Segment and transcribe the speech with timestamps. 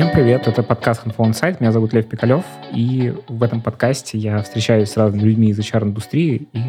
[0.00, 2.42] Всем привет, это подкаст Handphone Insight, меня зовут Лев Пикалев,
[2.72, 6.60] и в этом подкасте я встречаюсь с разными людьми из HR-индустрии и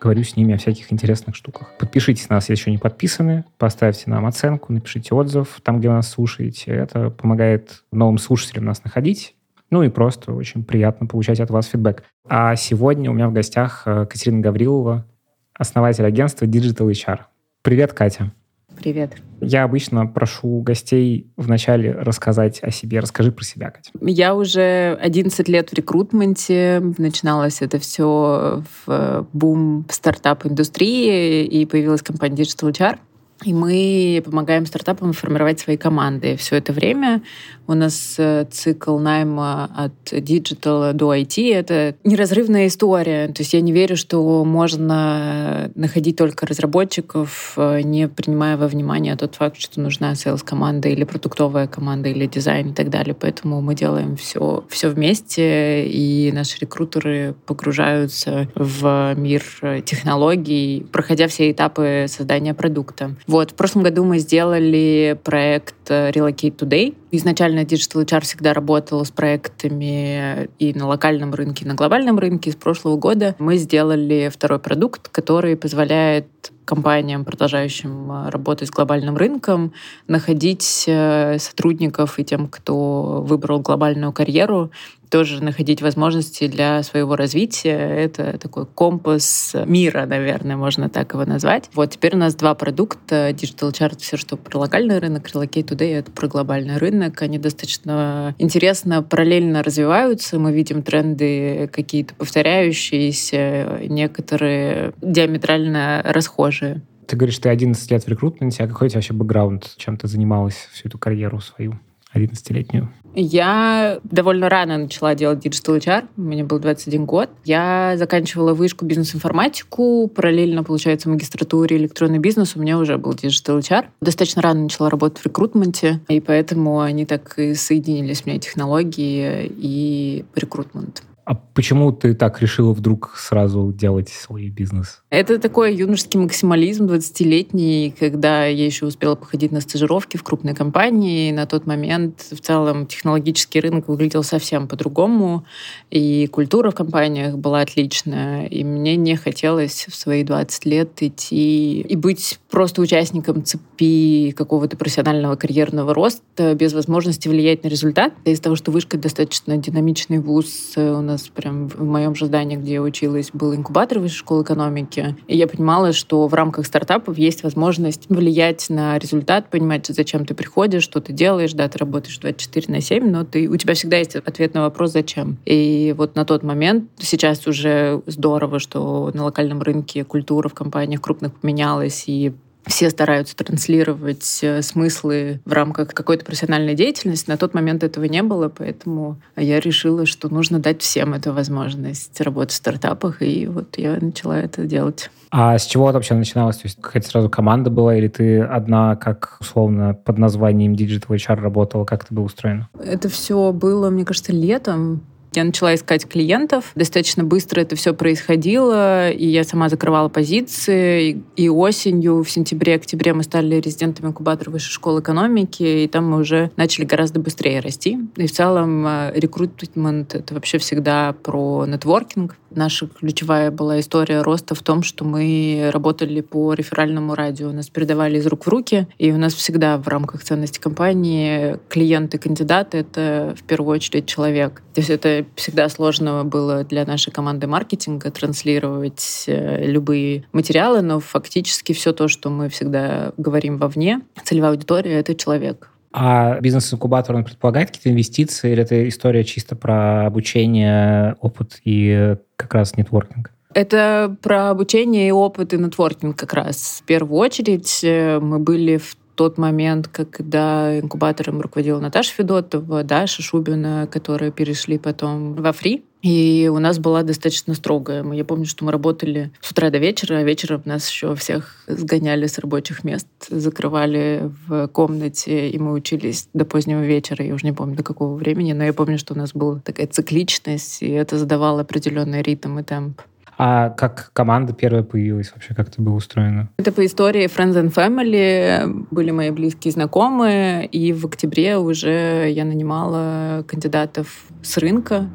[0.00, 1.74] говорю с ними о всяких интересных штуках.
[1.78, 5.96] Подпишитесь на нас, если еще не подписаны, поставьте нам оценку, напишите отзыв там, где вы
[5.96, 6.70] нас слушаете.
[6.70, 9.34] Это помогает новым слушателям нас находить,
[9.68, 12.02] ну и просто очень приятно получать от вас фидбэк.
[12.30, 15.06] А сегодня у меня в гостях э, Катерина Гаврилова,
[15.52, 17.18] основатель агентства Digital HR.
[17.60, 18.32] Привет, Катя.
[18.80, 19.12] Привет.
[19.42, 23.00] Я обычно прошу гостей вначале рассказать о себе.
[23.00, 23.90] Расскажи про себя, Катя.
[24.00, 26.82] Я уже 11 лет в рекрутменте.
[26.98, 32.98] Начиналось это все в бум стартап-индустрии, и появилась компания Digital HR.
[33.44, 36.36] И мы помогаем стартапам формировать свои команды.
[36.36, 37.22] Все это время
[37.70, 43.28] у нас э, цикл найма от диджитала до IT— это неразрывная история.
[43.28, 49.16] То есть я не верю, что можно находить только разработчиков, э, не принимая во внимание
[49.16, 53.14] тот факт, что нужна sales-команда или продуктовая команда или дизайн и так далее.
[53.18, 59.42] Поэтому мы делаем все, все вместе, и наши рекрутеры погружаются в мир
[59.86, 63.14] технологий, проходя все этапы создания продукта.
[63.30, 66.96] Вот, в прошлом году мы сделали проект э, Relocate Today.
[67.12, 72.50] Изначально Digital HR всегда работал с проектами и на локальном рынке, и на глобальном рынке.
[72.50, 76.26] С прошлого года мы сделали второй продукт, который позволяет
[76.64, 79.74] компаниям, продолжающим э, работать с глобальным рынком,
[80.08, 84.72] находить э, сотрудников и тем, кто выбрал глобальную карьеру,
[85.10, 87.76] тоже находить возможности для своего развития.
[87.76, 91.68] Это такой компас мира, наверное, можно так его назвать.
[91.74, 93.30] Вот теперь у нас два продукта.
[93.30, 97.20] Digital Chart— все, что про локальный рынок, Relocate Today— это про глобальный рынок.
[97.22, 100.38] Они достаточно интересно параллельно развиваются.
[100.38, 106.82] Мы видим тренды какие-то повторяющиеся, некоторые диаметрально расхожие.
[107.06, 109.74] Ты говоришь, ты 11 лет в рекрутменте, а какой у тебя вообще бэкграунд?
[109.76, 111.80] Чем ты занималась всю эту карьеру свою
[112.14, 112.88] 11-летнюю?
[113.14, 116.08] Я довольно рано начала делать Digital HR.
[116.16, 117.30] Мне был 21 год.
[117.44, 120.08] Я заканчивала вышку бизнес-информатику.
[120.08, 123.86] Параллельно, получается, в магистратуре электронный бизнес у меня уже был Digital HR.
[124.00, 129.50] Достаточно рано начала работать в рекрутменте, и поэтому они так и соединились, у меня технологии
[129.56, 131.02] и рекрутмент.
[131.24, 135.02] А почему ты так решила вдруг сразу делать свой бизнес?
[135.10, 141.30] Это такой юношеский максимализм 20-летний, когда я еще успела походить на стажировки в крупной компании.
[141.30, 145.44] На тот момент в целом технологический рынок выглядел совсем по-другому,
[145.90, 148.46] и культура в компаниях была отличная.
[148.46, 154.76] И мне не хотелось в свои 20 лет идти и быть просто участником цепи какого-то
[154.76, 158.14] профессионального карьерного роста без возможности влиять на результат.
[158.24, 162.74] Из-за того, что вышка достаточно динамичный вуз, у нас прям в моем же здании, где
[162.74, 165.16] я училась, был инкубатор высшей школы экономики.
[165.26, 170.34] И я понимала, что в рамках стартапов есть возможность влиять на результат, понимать, зачем ты
[170.34, 171.52] приходишь, что ты делаешь.
[171.52, 174.92] Да, ты работаешь 24 на 7, но ты, у тебя всегда есть ответ на вопрос
[174.92, 175.38] «зачем?».
[175.44, 181.00] И вот на тот момент, сейчас уже здорово, что на локальном рынке культура в компаниях
[181.00, 182.32] крупных поменялась, и
[182.66, 187.28] все стараются транслировать э, смыслы в рамках какой-то профессиональной деятельности.
[187.28, 192.20] На тот момент этого не было, поэтому я решила, что нужно дать всем эту возможность
[192.20, 195.10] работать в стартапах, и вот я начала это делать.
[195.30, 196.56] А с чего это вообще начиналось?
[196.56, 201.36] То есть какая-то сразу команда была, или ты одна, как условно под названием Digital HR
[201.36, 201.84] работала?
[201.84, 202.68] Как это было устроено?
[202.82, 205.02] Это все было, мне кажется, летом
[205.34, 206.72] я начала искать клиентов.
[206.74, 211.22] Достаточно быстро это все происходило, и я сама закрывала позиции.
[211.36, 216.50] И осенью, в сентябре-октябре мы стали резидентами инкубатора Высшей школы экономики, и там мы уже
[216.56, 217.98] начали гораздо быстрее расти.
[218.16, 222.36] И в целом э, рекрутмент— это вообще всегда про нетворкинг.
[222.50, 227.52] Наша ключевая была история роста в том, что мы работали по реферальному радио.
[227.52, 232.18] Нас передавали из рук в руки, и у нас всегда в рамках ценности компании клиенты,
[232.18, 234.62] кандидаты— это в первую очередь человек.
[234.74, 241.00] То есть это всегда сложно было для нашей команды маркетинга транслировать э, любые материалы, но
[241.00, 245.70] фактически все то, что мы всегда говорим вовне, целевая аудитория— это человек.
[245.92, 252.54] А бизнес-инкубатор, он предполагает какие-то инвестиции, или это история чисто про обучение, опыт и как
[252.54, 253.32] раз нетворкинг?
[253.52, 256.80] Это про обучение и опыт и нетворкинг как раз.
[256.82, 263.20] В первую очередь э, мы были в тот момент, когда инкубатором руководила Наташа Федотова, Даша
[263.20, 265.84] Шубина, которые перешли потом во Фри.
[266.00, 268.02] И у нас была достаточно строгая.
[268.14, 272.28] Я помню, что мы работали с утра до вечера, а вечером нас еще всех сгоняли
[272.28, 277.22] с рабочих мест, закрывали в комнате, и мы учились до позднего вечера.
[277.22, 279.86] Я уже не помню, до какого времени, но я помню, что у нас была такая
[279.86, 283.02] цикличность, и это задавало определенный ритм и темп.
[283.42, 285.54] А как команда первая появилась вообще?
[285.54, 286.50] Как это было устроено?
[286.58, 288.86] Это по истории Friends and Family.
[288.90, 290.66] Были мои близкие знакомые.
[290.66, 295.08] И в октябре уже я нанимала кандидатов с рынка.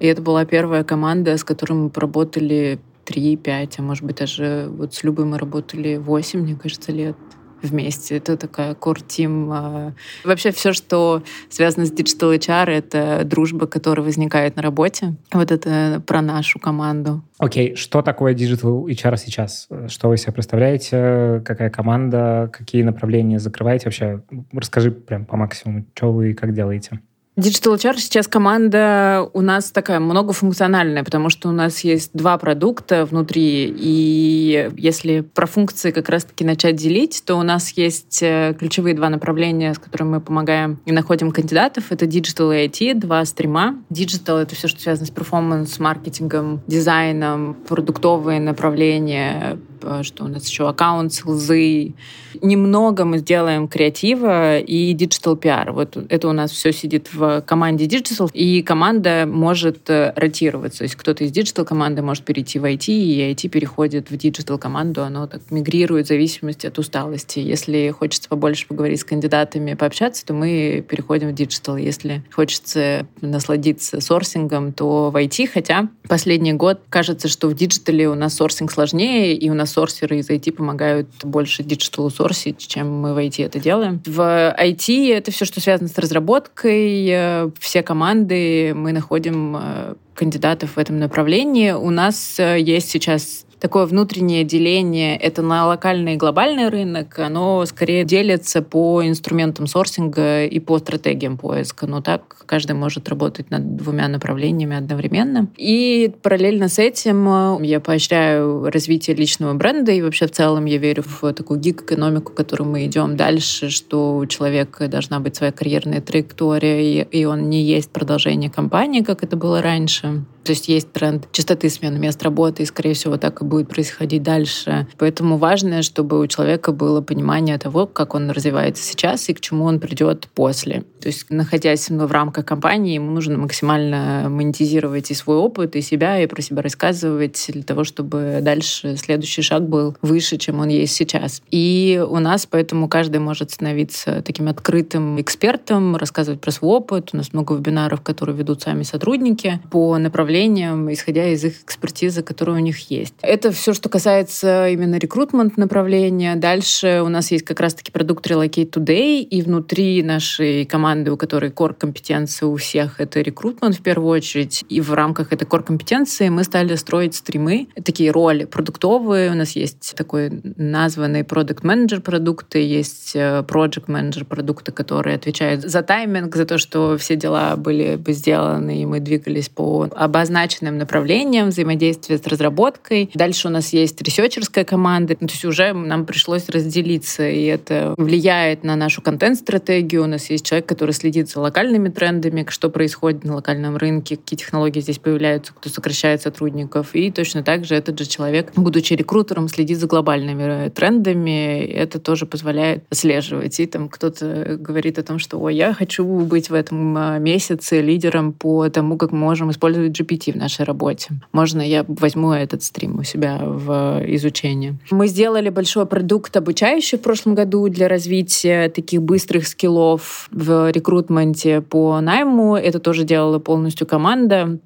[0.00, 4.94] И это была первая команда, с которой мы поработали 3-5, а может быть даже вот
[4.94, 7.16] с Любой мы работали 8, мне кажется, лет
[7.66, 8.16] вместе.
[8.16, 9.48] Это такая core team.
[9.52, 9.92] А,
[10.24, 15.14] вообще все, что связано с Digital HR, это дружба, которая возникает на работе.
[15.32, 17.22] Вот это про нашу команду.
[17.38, 17.76] Окей, okay.
[17.76, 19.68] что такое Digital HR сейчас?
[19.88, 21.42] Что вы себе представляете?
[21.44, 22.50] Какая команда?
[22.52, 23.86] Какие направления закрываете?
[23.86, 24.22] Вообще
[24.52, 27.00] расскажи прям по максимуму, что вы и как делаете.
[27.36, 33.04] Digital HR сейчас команда у нас такая многофункциональная, потому что у нас есть два продукта
[33.04, 38.94] внутри, и если про функции как раз-таки начать делить, то у нас есть э, ключевые
[38.94, 41.92] два направления, с которыми мы помогаем и находим кандидатов.
[41.92, 43.82] Это Digital и IT, два стрима.
[43.90, 49.58] Digital— это все, что связано с перформанс, маркетингом, дизайном, продуктовые направления,
[50.02, 51.94] что у нас еще аккаунт- sales ы.
[52.42, 55.72] Немного мы сделаем креатива и digital PR.
[55.72, 60.78] Вот это у нас все сидит в команде digital, и команда может э, ротироваться.
[60.78, 64.58] То есть кто-то из digital команды может перейти в IT, и IT переходит в digital
[64.58, 67.38] команду, оно так мигрирует в зависимости от усталости.
[67.38, 71.80] Если хочется побольше поговорить с кандидатами, пообщаться, то мы переходим в digital.
[71.80, 78.14] Если хочется насладиться сорсингом, то в IT, хотя последний год кажется, что в диджитале у
[78.14, 83.14] нас сорсинг сложнее, и у нас сорсеры из IT помогают больше диджиталу сорсить, чем мы
[83.14, 84.00] в IT это делаем.
[84.06, 84.20] В
[84.58, 90.78] IT это все, что связано с разработкой, э, все команды, мы находим э, кандидатов в
[90.78, 91.72] этом направлении.
[91.72, 97.64] У нас э, есть сейчас такое внутреннее деление, это на локальный и глобальный рынок, оно
[97.66, 101.86] скорее делится по инструментам сорсинга и по стратегиям поиска.
[101.86, 105.48] Но так каждый может работать над двумя направлениями одновременно.
[105.56, 110.78] И параллельно с этим э, я поощряю развитие личного бренда, и вообще в целом я
[110.78, 116.00] верю в такую гиг-экономику, которую мы идем дальше, что у человека должна быть своя карьерная
[116.00, 120.24] траектория, и он не есть продолжение компании, как это было раньше.
[120.46, 124.22] То есть есть тренд частоты смены мест работы, и, скорее всего, так и будет происходить
[124.22, 124.86] дальше.
[124.96, 129.64] Поэтому важно, чтобы у человека было понимание того, как он развивается сейчас и к чему
[129.64, 130.84] он придет после.
[131.00, 136.22] То есть, находясь в рамках компании, ему нужно максимально монетизировать и свой опыт, и себя,
[136.22, 140.94] и про себя рассказывать для того, чтобы дальше следующий шаг был выше, чем он есть
[140.94, 141.42] сейчас.
[141.50, 147.10] И у нас поэтому каждый может становиться таким открытым экспертом, рассказывать про свой опыт.
[147.12, 152.22] У нас много вебинаров, которые ведут сами сотрудники по направлению направлениям, исходя из их экспертизы,
[152.22, 153.14] которая у них есть.
[153.22, 156.36] Это все, что касается именно рекрутмент направления.
[156.36, 161.50] Дальше у нас есть как раз-таки продукт Relocate Today, и внутри нашей команды, у которой
[161.50, 164.64] core компетенции у всех, это рекрутмент в первую очередь.
[164.68, 169.30] И в рамках этой core компетенции мы стали строить стримы, такие роли продуктовые.
[169.30, 175.62] У нас есть такой названный продукт менеджер продукты, есть э, project менеджер продукты, которые отвечают
[175.62, 180.25] за тайминг, за то, что все дела были бы сделаны, и мы двигались по обозначенным
[180.30, 183.10] направлением взаимодействия с разработкой.
[183.14, 185.16] Дальше у нас есть ресерчерская команда.
[185.16, 190.04] То есть уже нам пришлось разделиться, и это влияет на нашу контент-стратегию.
[190.04, 194.38] У нас есть человек, который следит за локальными трендами, что происходит на локальном рынке, какие
[194.38, 196.94] технологии здесь появляются, кто сокращает сотрудников.
[196.94, 201.64] И точно так же этот же человек, будучи рекрутером, следит за глобальными трендами.
[201.66, 203.58] Это тоже позволяет отслеживать.
[203.60, 207.80] И там кто-то говорит о том, что «Ой, я хочу быть в этом а, месяце
[207.80, 211.10] лидером по тому, как мы можем использовать GPT в нашей работе.
[211.32, 214.78] Можно я возьму этот стрим у себя в изучение.
[214.90, 221.60] Мы сделали большой продукт обучающий в прошлом году для развития таких быстрых скиллов в рекрутменте
[221.60, 222.56] по найму.
[222.56, 224.58] Это тоже делала полностью команда.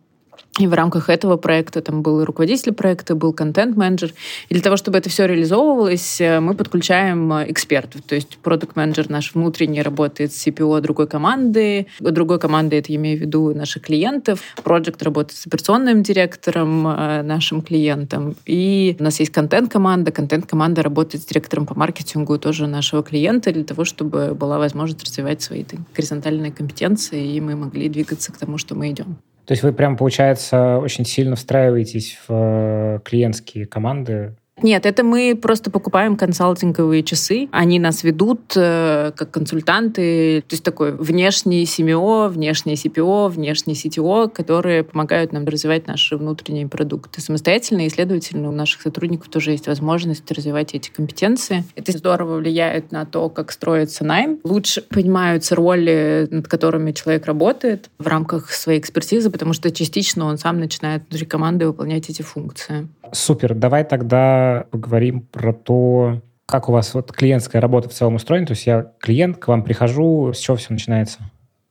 [0.58, 4.12] И в рамках этого проекта там был и руководитель проекта, был контент-менеджер.
[4.48, 8.02] И для того, чтобы это все реализовывалось, э, мы подключаем э, экспертов.
[8.02, 11.86] То есть продукт менеджер наш внутренний работает с CPO другой команды.
[12.00, 14.40] Другой команды, это я имею в виду наших клиентов.
[14.62, 18.36] Проект работает с операционным директором э, нашим клиентам.
[18.44, 20.10] И у нас есть контент-команда.
[20.10, 25.42] Контент-команда работает с директором по маркетингу тоже нашего клиента для того, чтобы была возможность развивать
[25.42, 29.18] свои горизонтальные компетенции, и мы могли двигаться к тому, что мы идем.
[29.46, 35.38] То есть вы прям, получается, очень сильно встраиваетесь в э, клиентские команды Нет, это мы
[35.40, 37.48] просто покупаем консалтинговые часы.
[37.50, 44.28] Они нас ведут э, как консультанты, то есть такой внешний CMO, внешний CPO, внешний CTO,
[44.28, 49.66] которые помогают нам развивать наши внутренние продукты самостоятельно, и, следовательно, у наших сотрудников тоже есть
[49.66, 51.64] возможность развивать эти компетенции.
[51.74, 54.40] Это здорово влияет на то, как строится найм.
[54.44, 60.38] Лучше понимаются роли, над которыми человек работает в рамках своей экспертизы, потому что частично он
[60.38, 62.88] сам начинает внутри команды выполнять эти функции.
[63.12, 63.54] Супер.
[63.54, 68.46] Давай тогда поговорим про то, как у вас вот клиентская работа в целом устроена.
[68.46, 71.20] То есть я клиент, к вам прихожу, с чего все начинается?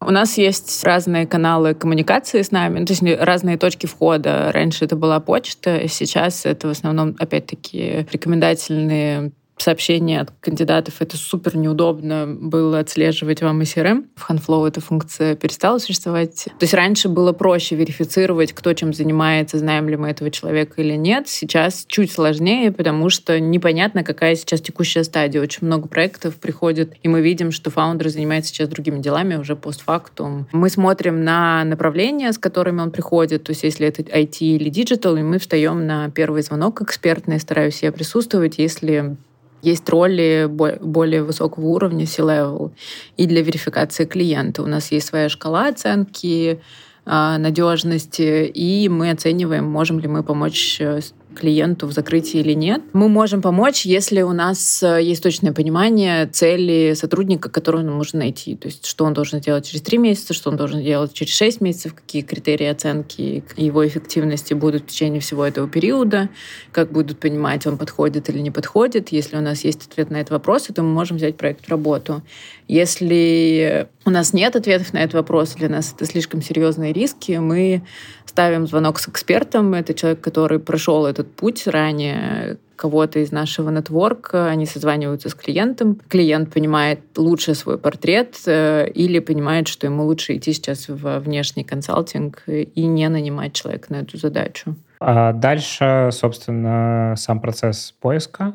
[0.01, 4.49] У нас есть разные каналы коммуникации с нами, ну, то есть разные точки входа.
[4.53, 10.95] Раньше это была почта, сейчас это в основном, опять-таки, рекомендательные сообщения от кандидатов.
[10.99, 14.05] Это супер неудобно было отслеживать вам CRM.
[14.15, 16.45] В Handflow эта функция перестала существовать.
[16.45, 20.95] То есть раньше было проще верифицировать, кто чем занимается, знаем ли мы этого человека или
[20.95, 21.27] нет.
[21.27, 25.41] Сейчас чуть сложнее, потому что непонятно, какая сейчас текущая стадия.
[25.41, 30.47] Очень много проектов приходит, и мы видим, что фаундер занимается сейчас другими делами уже постфактум.
[30.51, 35.19] Мы смотрим на направления, с которыми он приходит, то есть если это IT или digital,
[35.19, 39.17] и мы встаем на первый звонок экспертный, стараюсь я присутствовать, если
[39.61, 42.71] есть роли более высокого уровня, C-level,
[43.17, 44.63] и для верификации клиента.
[44.63, 46.61] У нас есть своя шкала оценки
[47.05, 51.01] а, надежности, и мы оцениваем, можем ли мы помочь э,
[51.35, 52.81] клиенту в закрытии или нет.
[52.93, 58.19] Мы можем помочь, если у нас э, есть точное понимание цели сотрудника, которого нам нужно
[58.19, 58.55] найти.
[58.55, 61.61] То есть, что он должен делать через три месяца, что он должен делать через шесть
[61.61, 66.29] месяцев, какие критерии оценки его эффективности будут в течение всего этого периода,
[66.71, 69.09] как будут понимать, он подходит или не подходит.
[69.09, 72.21] Если у нас есть ответ на этот вопрос, то мы можем взять проект в работу.
[72.69, 77.81] Если у нас нет ответов на этот вопрос, для нас это слишком серьезные риски, мы
[78.25, 79.73] ставим звонок с экспертом.
[79.73, 85.99] Это человек, который прошел этот путь ранее кого-то из нашего нетворка, они созваниваются с клиентом,
[86.07, 91.63] клиент понимает лучше свой портрет э, или понимает, что ему лучше идти сейчас в внешний
[91.63, 94.75] консалтинг и не нанимать человека на эту задачу.
[95.01, 98.53] А дальше, собственно, сам процесс поиска.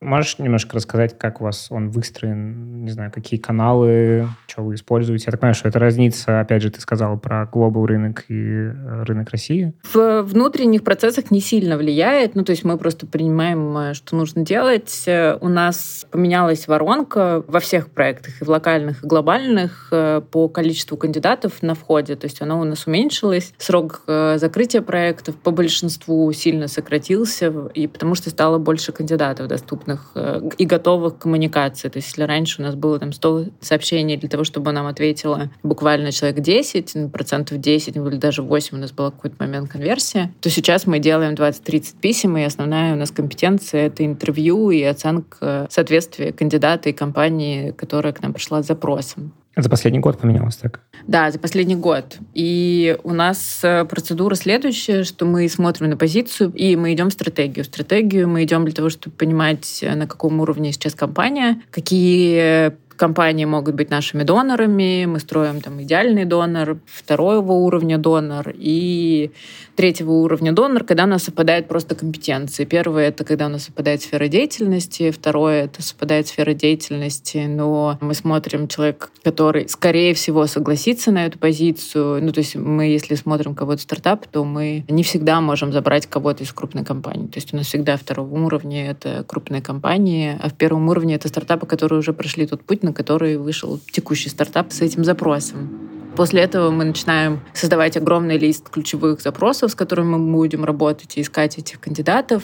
[0.00, 5.24] Можешь немножко рассказать, как у вас он выстроен, не знаю, какие каналы, что вы используете?
[5.26, 9.02] Я так понимаю, что это разница, опять же, ты сказал про глобал рынок и э,
[9.02, 9.74] рынок России.
[9.92, 14.44] В внутренних процессах не сильно влияет, ну, то есть мы просто принимаем, э, что нужно
[14.44, 15.02] делать.
[15.06, 19.92] Э, у нас поменялась воронка во всех проектах, и в локальных, и глобальных,
[20.30, 23.52] по количеству кандидатов на входе, то есть оно у нас уменьшилось.
[23.58, 30.10] Срок закрытия проектов по большинству сильно сократился, и потому что стало больше кандидатов доступно доступных
[30.14, 31.90] э, и готовых коммуникаций.
[31.90, 35.50] То есть если раньше у нас было там 100 сообщений для того, чтобы нам ответило
[35.62, 40.30] буквально человек 10, ну, процентов 10 или даже 8 у нас был какой-то момент конверсия,
[40.40, 45.66] то сейчас мы делаем 20-30 писем, и основная у нас компетенция— это интервью и оценка
[45.70, 49.32] соответствия кандидата и компании, которая к нам пришла с запросом.
[49.60, 50.80] За последний год поменялось так?
[51.08, 52.18] Да, за последний год.
[52.32, 57.12] И у нас э, процедура следующая, что мы смотрим на позицию, и мы идем в
[57.12, 57.64] стратегию.
[57.64, 62.72] В стратегию мы идем для того, чтобы понимать, э, на каком уровне сейчас компания, какие
[62.98, 69.30] компании могут быть нашими донорами, мы строим там идеальный донор, второго уровня донор и
[69.78, 72.64] третьего уровня донор, когда у нас совпадают просто компетенции.
[72.64, 78.14] Первое— это когда у нас совпадает сфера деятельности, второе— это совпадает сфера деятельности, но мы
[78.14, 82.22] смотрим человек, который, скорее всего, согласится на эту позицию.
[82.24, 86.42] Ну, то есть мы, если смотрим кого-то стартап, то мы не всегда можем забрать кого-то
[86.42, 87.28] из крупной компании.
[87.28, 91.28] То есть у нас всегда второго уровня— это крупные компании, а в первом уровне— это
[91.28, 95.88] стартапы, которые уже прошли тот путь, на который вышел текущий стартап с этим запросом.
[96.16, 101.20] После этого мы начинаем создавать огромный лист ключевых запросов, с которыми мы будем работать и
[101.20, 102.42] искать этих кандидатов.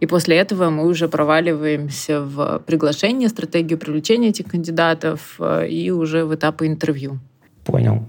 [0.00, 6.26] И после этого мы уже проваливаемся в приглашение, стратегию привлечения этих кандидатов э, и уже
[6.26, 7.18] в этапы интервью.
[7.64, 8.06] Понял.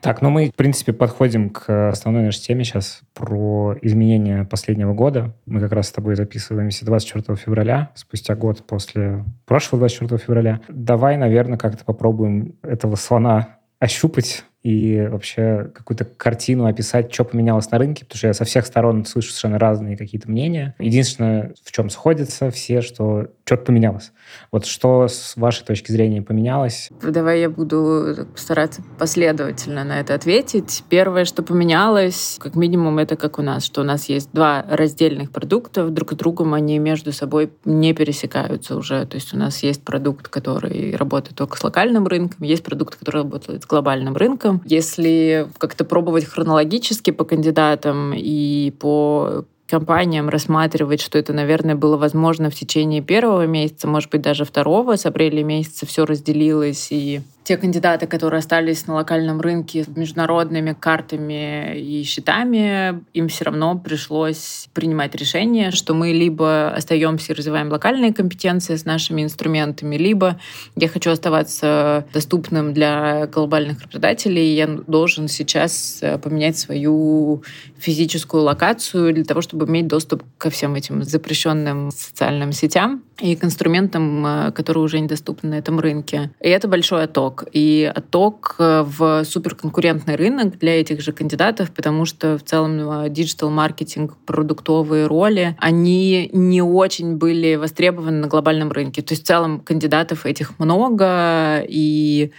[0.00, 5.34] Так, ну мы, в принципе, подходим к основной нашей теме сейчас про изменения последнего года.
[5.44, 10.60] Мы как раз с тобой записываемся 24 февраля, спустя год после прошлого 24 февраля.
[10.68, 17.78] Давай, наверное, как-то попробуем этого слона ощупать и вообще какую-то картину описать, что поменялось на
[17.78, 20.74] рынке, потому что я со всех сторон слышу совершенно разные какие-то мнения.
[20.78, 24.12] Единственное, в чем сходятся все, что что-то поменялось.
[24.52, 26.88] Вот что с вашей точки зрения поменялось?
[27.02, 30.84] Давай я буду стараться последовательно на это ответить.
[30.88, 35.32] Первое, что поменялось, как минимум, это как у нас, что у нас есть два раздельных
[35.32, 39.04] продукта, друг с другом они между собой не пересекаются уже.
[39.06, 43.22] То есть у нас есть продукт, который работает только с локальным рынком, есть продукт, который
[43.22, 44.68] работает с глобальным рынком, работу.
[44.68, 52.50] Если как-то пробовать хронологически по кандидатам и по компаниям рассматривать, что это, наверное, было возможно
[52.50, 54.96] в течение первого месяца, может быть, даже второго.
[54.96, 60.72] С апреля месяца все разделилось, и те кандидаты, которые остались на локальном рынке с международными
[60.72, 67.68] картами и счетами, им все равно пришлось принимать решение, что мы либо остаемся и развиваем
[67.68, 70.38] локальные компетенции с нашими инструментами, либо
[70.76, 77.42] я хочу оставаться доступным для глобальных работодателей, и я должен сейчас э, поменять свою
[77.80, 83.42] физическую локацию для того, чтобы иметь доступ ко всем этим запрещенным социальным сетям и к
[83.42, 86.30] инструментам, э, которые уже недоступны на этом рынке.
[86.40, 92.04] И это большой отток и отток э, в суперконкурентный рынок для этих же кандидатов, потому
[92.04, 99.02] что в целом диджитал-маркетинг, продуктовые роли, они не очень были востребованы на глобальном рынке.
[99.02, 102.32] То есть в целом кандидатов этих много, и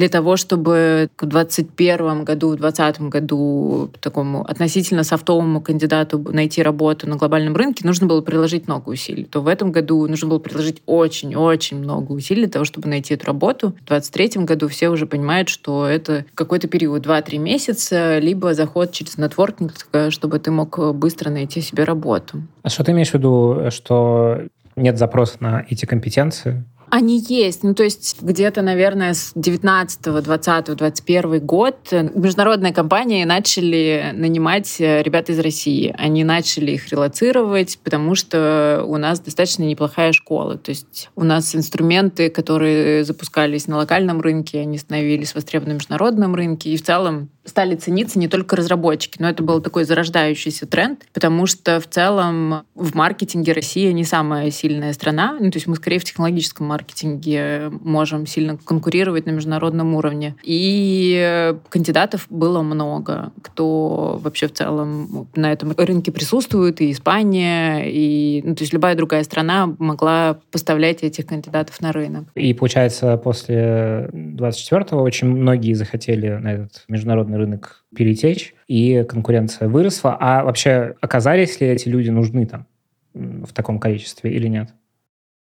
[0.00, 7.06] для того, чтобы в 2021 году, в 2020 году такому относительно софтовому кандидату найти работу
[7.06, 9.24] на глобальном рынке, нужно было приложить много усилий.
[9.24, 13.26] То в этом году нужно было приложить очень-очень много усилий для того, чтобы найти эту
[13.26, 13.72] работу.
[13.82, 19.18] В 2023 году все уже понимают, что это какой-то период 2-3 месяца, либо заход через
[19.18, 19.74] нетворкинг,
[20.08, 22.40] чтобы ты мог быстро найти себе работу.
[22.62, 24.44] А что ты имеешь в виду, что
[24.76, 26.64] нет запроса на эти компетенции?
[26.90, 27.62] Они есть.
[27.62, 35.02] Ну, то есть где-то, наверное, с 19, 20, 21 год международные компании начали нанимать э,
[35.02, 35.94] ребят из России.
[35.96, 40.58] Они начали их релацировать, потому что у нас достаточно неплохая школа.
[40.58, 46.34] То есть у нас инструменты, которые запускались на локальном рынке, они становились востребованы на международном
[46.34, 46.70] рынке.
[46.70, 51.46] И в целом стали цениться не только разработчики, но это был такой зарождающийся тренд, потому
[51.46, 55.36] что в целом в маркетинге Россия не самая сильная страна.
[55.38, 60.36] Ну, то есть мы скорее в технологическом маркетинге можем сильно конкурировать на международном уровне.
[60.44, 68.42] И кандидатов было много, кто вообще в целом на этом рынке присутствует, и Испания, и
[68.44, 72.24] ну, то есть любая другая страна могла поставлять этих кандидатов на рынок.
[72.34, 80.16] И получается, после 24-го очень многие захотели на этот международный рынок перетечь, и конкуренция выросла.
[80.20, 82.66] А вообще оказались ли эти люди нужны там
[83.12, 84.70] в таком количестве или нет?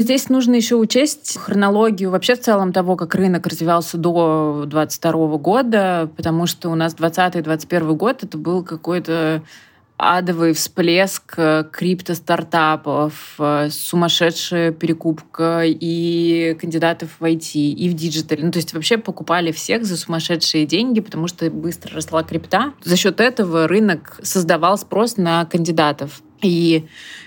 [0.01, 6.11] Здесь нужно еще учесть хронологию вообще в целом того, как рынок развивался до 2022 года,
[6.17, 9.43] потому что у нас 2020-2021 год это был какой-то
[10.01, 18.45] адовый всплеск э, крипто-стартапов, э, сумасшедшая перекупка и кандидатов в IT, и в диджитале.
[18.45, 22.73] Ну, то есть вообще покупали всех за сумасшедшие деньги, потому что быстро росла крипта.
[22.83, 26.23] За счет этого рынок создавал спрос на кандидатов.
[26.43, 26.87] И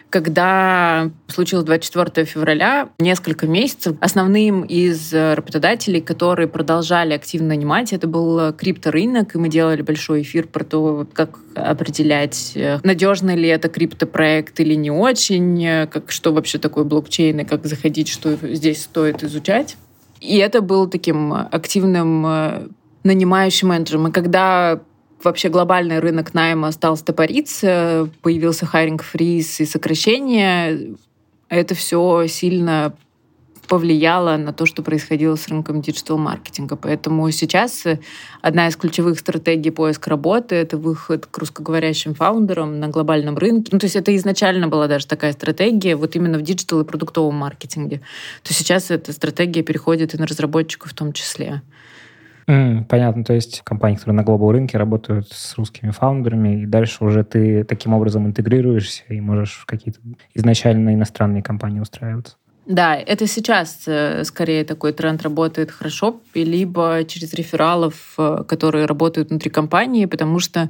[0.10, 8.54] когда случилось 24 февраля, несколько месяцев, основным из работодателей, которые продолжали активно нанимать, это был
[8.54, 14.76] крипторынок, и мы делали большой эфир про то, как определять, надежный ли это криптопроект или
[14.76, 19.78] не очень, как, что вообще такое блокчейн, и как заходить, что здесь стоит изучать.
[20.23, 22.67] И это был таким активным э,
[23.04, 24.08] нанимающим менеджером.
[24.08, 24.80] И когда
[25.23, 30.95] вообще глобальный рынок найма стал стопориться, появился hiring freeze и сокращение,
[31.49, 32.93] это все сильно
[33.67, 36.75] повлияло на то, что происходило с рынком диджитал-маркетинга.
[36.75, 37.86] Поэтому сейчас
[38.41, 43.69] одна из ключевых стратегий поиска работы— это выход к русскоговорящим фаундерам на глобальном рынке.
[43.71, 47.36] Ну, то есть это изначально была даже такая стратегия, вот именно в digital и продуктовом
[47.36, 48.01] маркетинге.
[48.43, 51.62] То сейчас эта стратегия переходит и на разработчиков в том числе.
[52.47, 57.03] Mm, понятно, то есть компании, которые на глобал рынке работают с русскими фаундерами, и дальше
[57.03, 59.99] уже ты таким образом интегрируешься и можешь в какие-то
[60.34, 62.36] изначально иностранные компании устраиваться.
[62.65, 69.32] Да, это сейчас э, скорее такой тренд работает хорошо, либо через рефералов, э, которые работают
[69.32, 70.69] внутри компании, потому что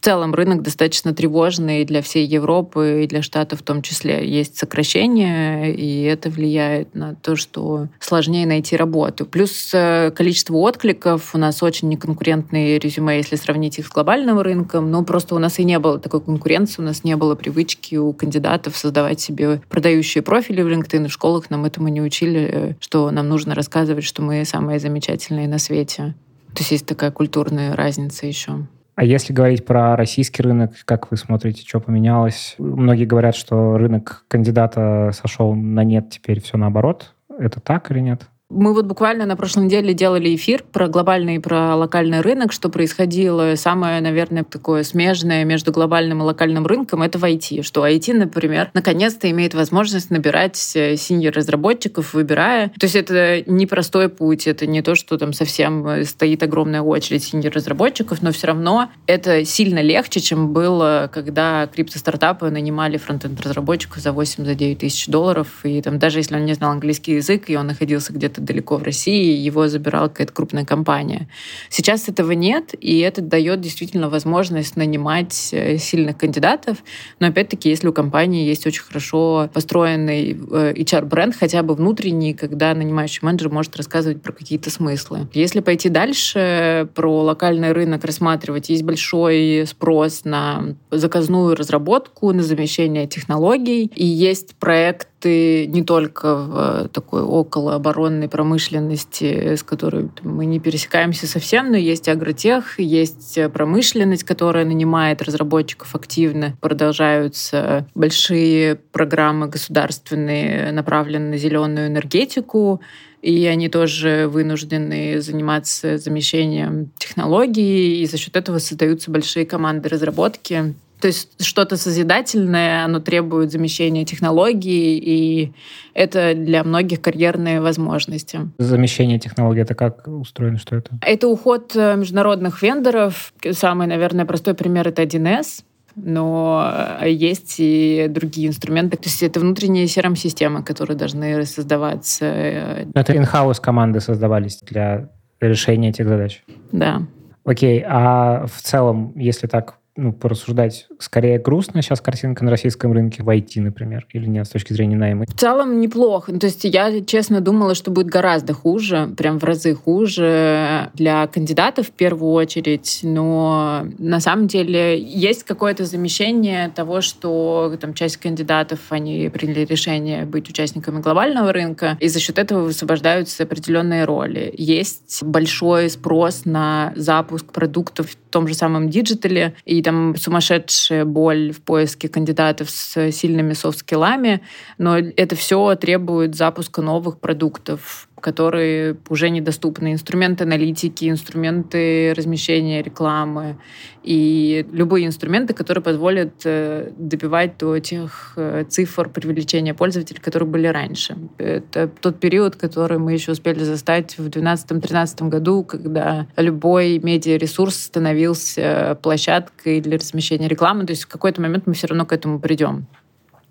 [0.00, 4.26] в целом рынок достаточно тревожный для всей Европы и для Штатов в том числе.
[4.26, 9.26] Есть сокращение, и это влияет на то, что сложнее найти работу.
[9.26, 11.34] Плюс э, количество откликов.
[11.34, 14.90] У нас очень неконкурентные резюме, если сравнить их с глобальным рынком.
[14.90, 18.14] Но просто у нас и не было такой конкуренции, у нас не было привычки у
[18.14, 21.08] кандидатов создавать себе продающие профили в LinkedIn.
[21.08, 25.46] В школах нам этому не учили, э, что нам нужно рассказывать, что мы самые замечательные
[25.46, 26.14] на свете.
[26.54, 28.66] То есть есть такая культурная разница еще.
[29.00, 32.54] А если говорить про российский рынок, как вы смотрите, что поменялось?
[32.58, 37.14] Многие говорят, что рынок кандидата сошел на нет, теперь все наоборот.
[37.38, 38.28] Это так или нет?
[38.50, 42.68] Мы вот буквально на прошлой неделе делали эфир про глобальный и про локальный рынок, что
[42.68, 43.54] происходило.
[43.54, 47.62] Самое, наверное, такое смежное между глобальным и локальным рынком— это в IT.
[47.62, 52.72] Что IT, например, наконец-то имеет возможность набирать синьор-разработчиков, выбирая.
[52.80, 58.20] То есть это непростой путь, это не то, что там совсем стоит огромная очередь синьор-разработчиков,
[58.20, 65.06] но все равно это сильно легче, чем было, когда крипто-стартапы нанимали фронтенд-разработчиков за 8-9 тысяч
[65.06, 65.60] долларов.
[65.62, 68.76] И там даже если он не знал английский язык, и он находился где-то где-то далеко
[68.76, 71.28] в России, его забирала какая-то крупная компания.
[71.68, 76.78] Сейчас этого нет, и это дает действительно возможность нанимать э, сильных кандидатов.
[77.20, 82.74] Но опять-таки, если у компании есть очень хорошо построенный э, HR-бренд, хотя бы внутренний, когда
[82.74, 85.28] нанимающий менеджер может рассказывать про какие-то смыслы.
[85.34, 93.06] Если пойти дальше, про локальный рынок рассматривать, есть большой спрос на заказную разработку, на замещение
[93.06, 100.46] технологий, и есть проект ты не только в такой около оборонной промышленности, с которой мы
[100.46, 106.56] не пересекаемся совсем, но есть агротех, есть промышленность, которая нанимает разработчиков активно.
[106.60, 112.80] Продолжаются большие программы государственные, направленные на зеленую энергетику,
[113.22, 120.74] и они тоже вынуждены заниматься замещением технологий, и за счет этого создаются большие команды разработки.
[121.00, 125.52] То есть что-то созидательное, оно требует замещения технологий, и
[125.94, 128.40] это для многих карьерные возможности.
[128.58, 130.58] Замещение технологий— это как устроено?
[130.58, 130.90] Что это?
[131.02, 133.32] Это уход э, международных вендоров.
[133.52, 135.64] Самый, наверное, простой пример— это 1С
[135.96, 138.96] но э, есть и другие инструменты.
[138.96, 142.24] То есть это внутренние CRM-системы, которые должны создаваться.
[142.24, 145.08] Э, это in-house команды создавались для
[145.40, 146.42] решения этих задач?
[146.72, 147.02] Да.
[147.44, 153.22] Окей, а в целом, если так ну, порассуждать, скорее грустно сейчас картинка на российском рынке
[153.22, 155.26] в IT, например, или нет, с точки зрения найма?
[155.26, 156.32] В целом неплохо.
[156.38, 161.88] То есть я, честно, думала, что будет гораздо хуже, прям в разы хуже для кандидатов
[161.88, 168.80] в первую очередь, но на самом деле есть какое-то замещение того, что там часть кандидатов,
[168.90, 174.54] они приняли решение быть участниками глобального рынка, и за счет этого высвобождаются определенные роли.
[174.56, 181.52] Есть большой спрос на запуск продуктов в том же самом диджитале, и там сумасшедшая боль
[181.52, 184.42] в поиске кандидатов с сильными софт-скиллами,
[184.78, 189.92] но это все требует запуска новых продуктов, которые уже недоступны.
[189.92, 193.56] Инструменты аналитики, инструменты размещения рекламы
[194.02, 200.66] и любые инструменты, которые позволят э, добивать до тех э, цифр привлечения пользователей, которые были
[200.66, 201.16] раньше.
[201.38, 208.98] Это тот период, который мы еще успели застать в 2012-2013 году, когда любой медиаресурс становился
[209.02, 210.86] площадкой для размещения рекламы.
[210.86, 212.86] То есть в какой-то момент мы все равно к этому придем.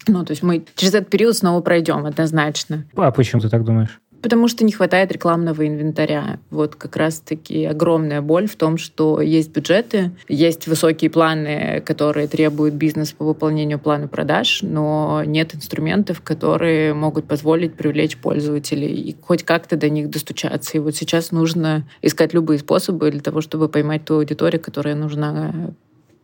[0.07, 2.85] Ну, то есть мы через этот период снова пройдем, однозначно.
[2.95, 3.99] А почему ты так думаешь?
[4.21, 6.39] Потому что не хватает рекламного инвентаря.
[6.49, 12.75] Вот как раз-таки огромная боль в том, что есть бюджеты, есть высокие планы, которые требуют
[12.75, 19.43] бизнес по выполнению плана продаж, но нет инструментов, которые могут позволить привлечь пользователей и хоть
[19.43, 20.77] как-то до них достучаться.
[20.77, 25.73] И вот сейчас нужно искать любые способы для того, чтобы поймать ту аудиторию, которая нужна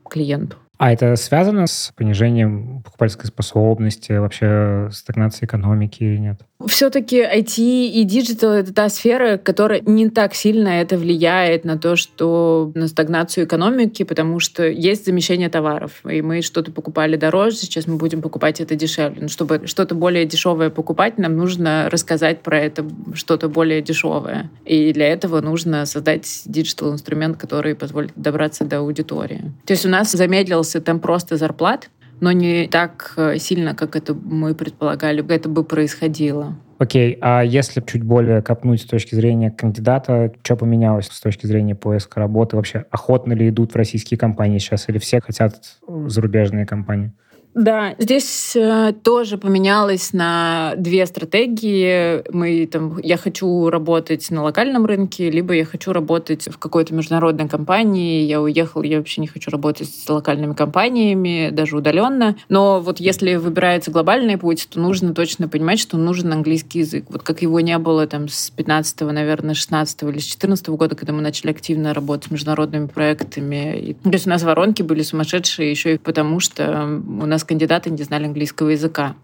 [0.09, 0.57] клиенту.
[0.77, 6.41] А это связано с понижением покупательской способности, вообще стагнацией экономики или нет?
[6.67, 11.97] Все-таки IT и диджитал— это та сфера, которая не так сильно это влияет на то,
[11.97, 17.87] что на стагнацию экономики, потому что есть замещение товаров, и мы что-то покупали дороже, сейчас
[17.87, 19.23] мы будем покупать это дешевле.
[19.23, 24.49] Но чтобы что-то более дешевое покупать, нам нужно рассказать про это что-то более дешевое.
[24.65, 29.51] И для этого нужно создать диджитал-инструмент, который позволит добраться до аудитории.
[29.65, 31.89] То есть у нас замедлился темп просто зарплат,
[32.19, 36.55] но не так э, сильно, как это мы предполагали, это бы происходило.
[36.77, 41.73] Окей, а если чуть более копнуть с точки зрения кандидата, что поменялось с точки зрения
[41.73, 42.57] поиска работы?
[42.57, 47.13] Вообще, охотно ли идут в российские компании сейчас, или все хотят зарубежные компании?
[47.55, 52.29] Да, здесь э, тоже поменялось на две стратегии.
[52.33, 57.47] Мы там, я хочу работать на локальном рынке, либо я хочу работать в какой-то международной
[57.47, 58.23] компании.
[58.23, 62.35] Я уехал, я вообще не хочу работать с локальными компаниями, даже удаленно.
[62.49, 67.05] Но вот если выбирается глобальный путь, то нужно точно понимать, что нужен английский язык.
[67.07, 71.13] Вот как его не было там с 15 наверное, 16 или с 14 года, когда
[71.13, 73.79] мы начали активно работать с международными проектами.
[73.79, 77.89] И, то есть у нас воронки были сумасшедшие еще и потому, что у нас кандидаты
[77.89, 79.15] не знали английского языка.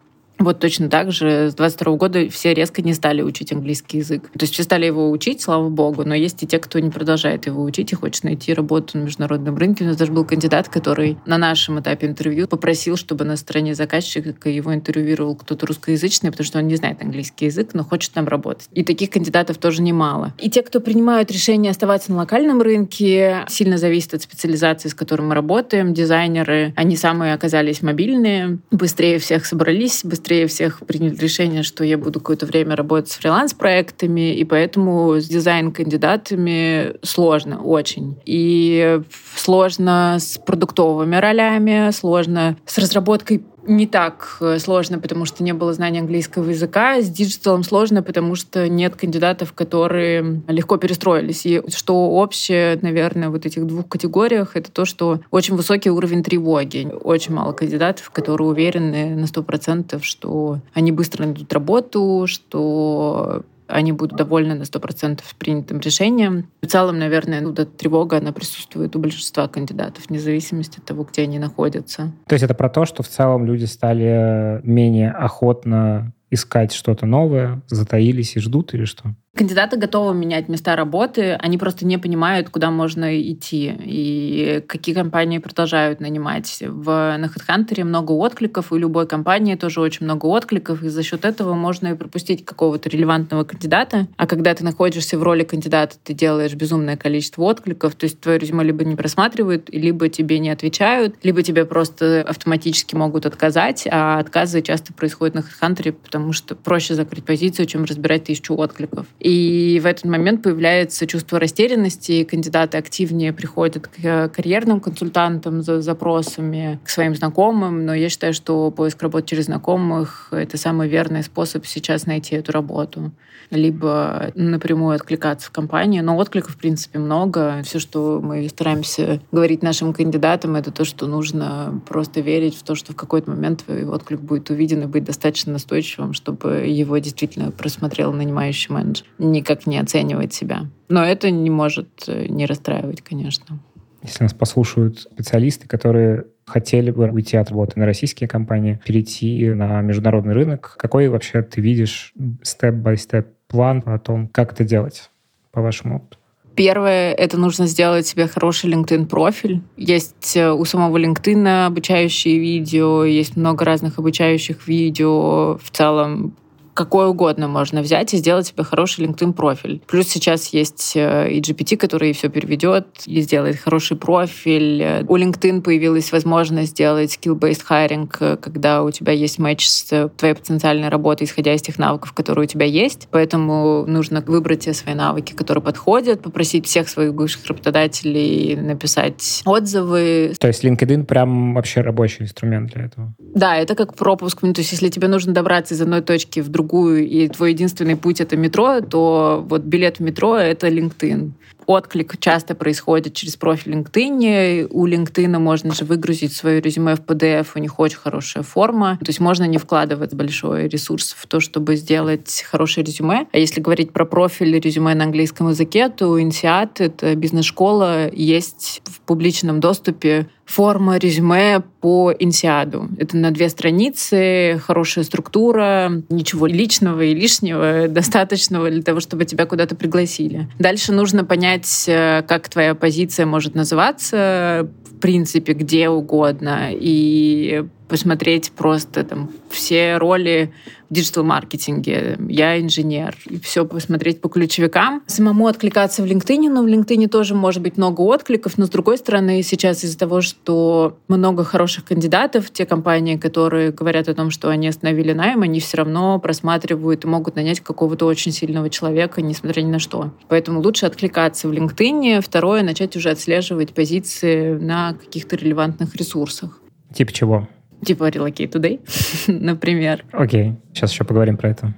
[0.42, 4.24] Вот точно так же с 22 года все резко не стали учить английский язык.
[4.32, 7.46] То есть все стали его учить, слава богу, но есть и те, кто не продолжает
[7.46, 9.84] его учить и хочет найти работу на международном рынке.
[9.84, 14.50] У нас даже был кандидат, который на нашем этапе интервью попросил, чтобы на стороне заказчика
[14.50, 18.68] его интервьюировал кто-то русскоязычный, потому что он не знает английский язык, но хочет там работать.
[18.72, 20.34] И таких кандидатов тоже немало.
[20.40, 25.22] И те, кто принимают решение оставаться на локальном рынке, сильно зависит от специализации, с которой
[25.22, 25.94] мы работаем.
[25.94, 31.98] Дизайнеры, они самые оказались мобильные, быстрее всех собрались, быстрее быстрее всех приняли решение, что я
[31.98, 38.17] буду какое-то время работать с фриланс-проектами, и поэтому с дизайн-кандидатами сложно очень.
[38.26, 39.02] И
[39.36, 45.74] сложно с продуктовыми ролями, сложно с разработкой не так э, сложно, потому что не было
[45.74, 47.02] знания английского языка.
[47.02, 51.45] С диджиталом сложно, потому что нет кандидатов, которые легко перестроились.
[51.45, 56.91] И что общее, наверное, вот этих двух категориях, это то, что очень высокий уровень тревоги.
[57.04, 63.92] Очень мало кандидатов, которые уверены на сто процентов, что они быстро найдут работу, что они
[63.92, 66.50] будут довольны на 100% принятым решением.
[66.62, 71.04] В целом, наверное, ну, эта тревога, она присутствует у большинства кандидатов, вне зависимости от того,
[71.04, 72.12] где они находятся.
[72.28, 77.62] То есть это про то, что в целом люди стали менее охотно искать что-то новое,
[77.68, 79.16] затаились и ждут или что?
[79.34, 85.38] Кандидаты готовы менять места работы, они просто не понимают, куда можно идти и какие компании
[85.38, 86.62] продолжают нанимать.
[86.62, 91.24] В, на HeadHunter много откликов, у любой компании тоже очень много откликов, и за счет
[91.24, 94.08] этого можно и пропустить какого-то релевантного кандидата.
[94.17, 98.38] А когда ты находишься в роли кандидата, ты делаешь безумное количество откликов, то есть твое
[98.38, 104.20] резюме либо не просматривают, либо тебе не отвечают, либо тебе просто автоматически могут отказать, а
[104.20, 109.08] отказы часто происходят на HeadHunter, потому что проще закрыть позицию, чем разбирать тысячу откликов.
[109.22, 116.80] И в этот момент появляется чувство растерянности, кандидаты активнее приходят к карьерным консультантам за запросами,
[116.84, 117.86] к своим знакомым.
[117.86, 122.52] Но я считаю, что поиск работы через знакомых— это самый верный способ сейчас найти эту
[122.52, 123.12] работу.
[123.52, 126.00] Либо напрямую откликаться в компании.
[126.00, 127.62] Но откликов, в принципе, много.
[127.64, 132.74] Все, что мы стараемся говорить нашим кандидатам, это то, что нужно просто верить в то,
[132.74, 137.52] что в какой-то момент твой отклик будет увиден и быть достаточно настойчивым, чтобы его действительно
[137.52, 140.68] просмотрел нанимающий менеджер никак не оценивать себя.
[140.90, 143.60] Но это не может э, не расстраивать, конечно.
[144.04, 149.82] Если нас послушают специалисты, которые хотели бы уйти от работы на российские компании, перейти на
[149.82, 155.12] международный рынок, какой вообще ты видишь степ-бай-степ план о том, как это делать,
[155.52, 156.18] по вашему опыту?
[156.56, 159.62] Первое, это нужно сделать себе хороший LinkedIn профиль.
[159.78, 165.58] Есть э, у самого LinkedIn обучающие видео, есть много разных обучающих видео.
[165.58, 166.36] В целом
[166.82, 169.84] какое угодно можно взять и сделать себе хороший LinkedIn профиль.
[169.88, 175.06] Плюс сейчас есть э, и GPT, который все переведет и сделает хороший профиль.
[175.08, 180.34] У LinkedIn появилась возможность сделать skill-based hiring, э, когда у тебя есть матч с твоей
[180.34, 183.08] потенциальной работой, исходя из тех навыков, которые у тебя есть.
[183.12, 190.34] Поэтому нужно выбрать те свои навыки, которые подходят, попросить всех своих бывших работодателей написать отзывы.
[190.39, 193.13] То есть LinkedIn прям вообще рабочий инструмент для этого?
[193.20, 194.41] Да, это как пропуск.
[194.41, 197.52] Ну, то есть если тебе нужно добраться из одной точки в другую, другую, и твой
[197.52, 201.32] единственный путь— это метро, то вот билет в метро— это LinkedIn.
[201.65, 204.67] Отклик часто происходит через профиль LinkedIn.
[204.69, 208.97] У LinkedIn можно же выгрузить свое резюме в PDF, у них очень хорошая форма.
[209.00, 213.28] То есть можно не вкладывать большой ресурс в то, чтобы сделать хорошее резюме.
[213.32, 218.82] А если говорить про профиль резюме на английском языке, то у INSEAD, это бизнес-школа, есть
[218.86, 222.89] в публичном доступе форма резюме по инсиаду.
[222.97, 229.45] Это на две страницы, хорошая структура, ничего личного и лишнего, достаточного для того, чтобы тебя
[229.45, 230.50] куда-то пригласили.
[230.60, 231.51] Дальше нужно понять,
[231.88, 239.98] э, как твоя позиция может называться, в принципе, где угодно, и посмотреть просто там все
[239.98, 240.54] роли
[240.90, 242.18] в диджитал-маркетинге.
[242.30, 243.18] Я инженер.
[243.26, 245.04] И все посмотреть по ключевикам.
[245.08, 248.98] Самому откликаться в LinkedIn, но в LinkedIn тоже может быть много откликов, но с другой
[248.98, 254.48] стороны, сейчас из-за того, что много хороших кандидатов, те компании, которые говорят о том, что
[254.48, 259.64] они остановили найм, они все равно просматривают и могут нанять какого-то очень сильного человека, несмотря
[259.64, 260.12] ни на что.
[260.30, 262.22] Поэтому лучше откликаться в LinkedIn.
[262.22, 266.62] Второе, начать уже отслеживать позиции на каких-то релевантных ресурсах.
[266.94, 267.48] Типа чего?
[267.86, 268.80] Типа Relocate Today,
[269.28, 270.06] например.
[270.12, 271.74] Окей, сейчас еще поговорим про это.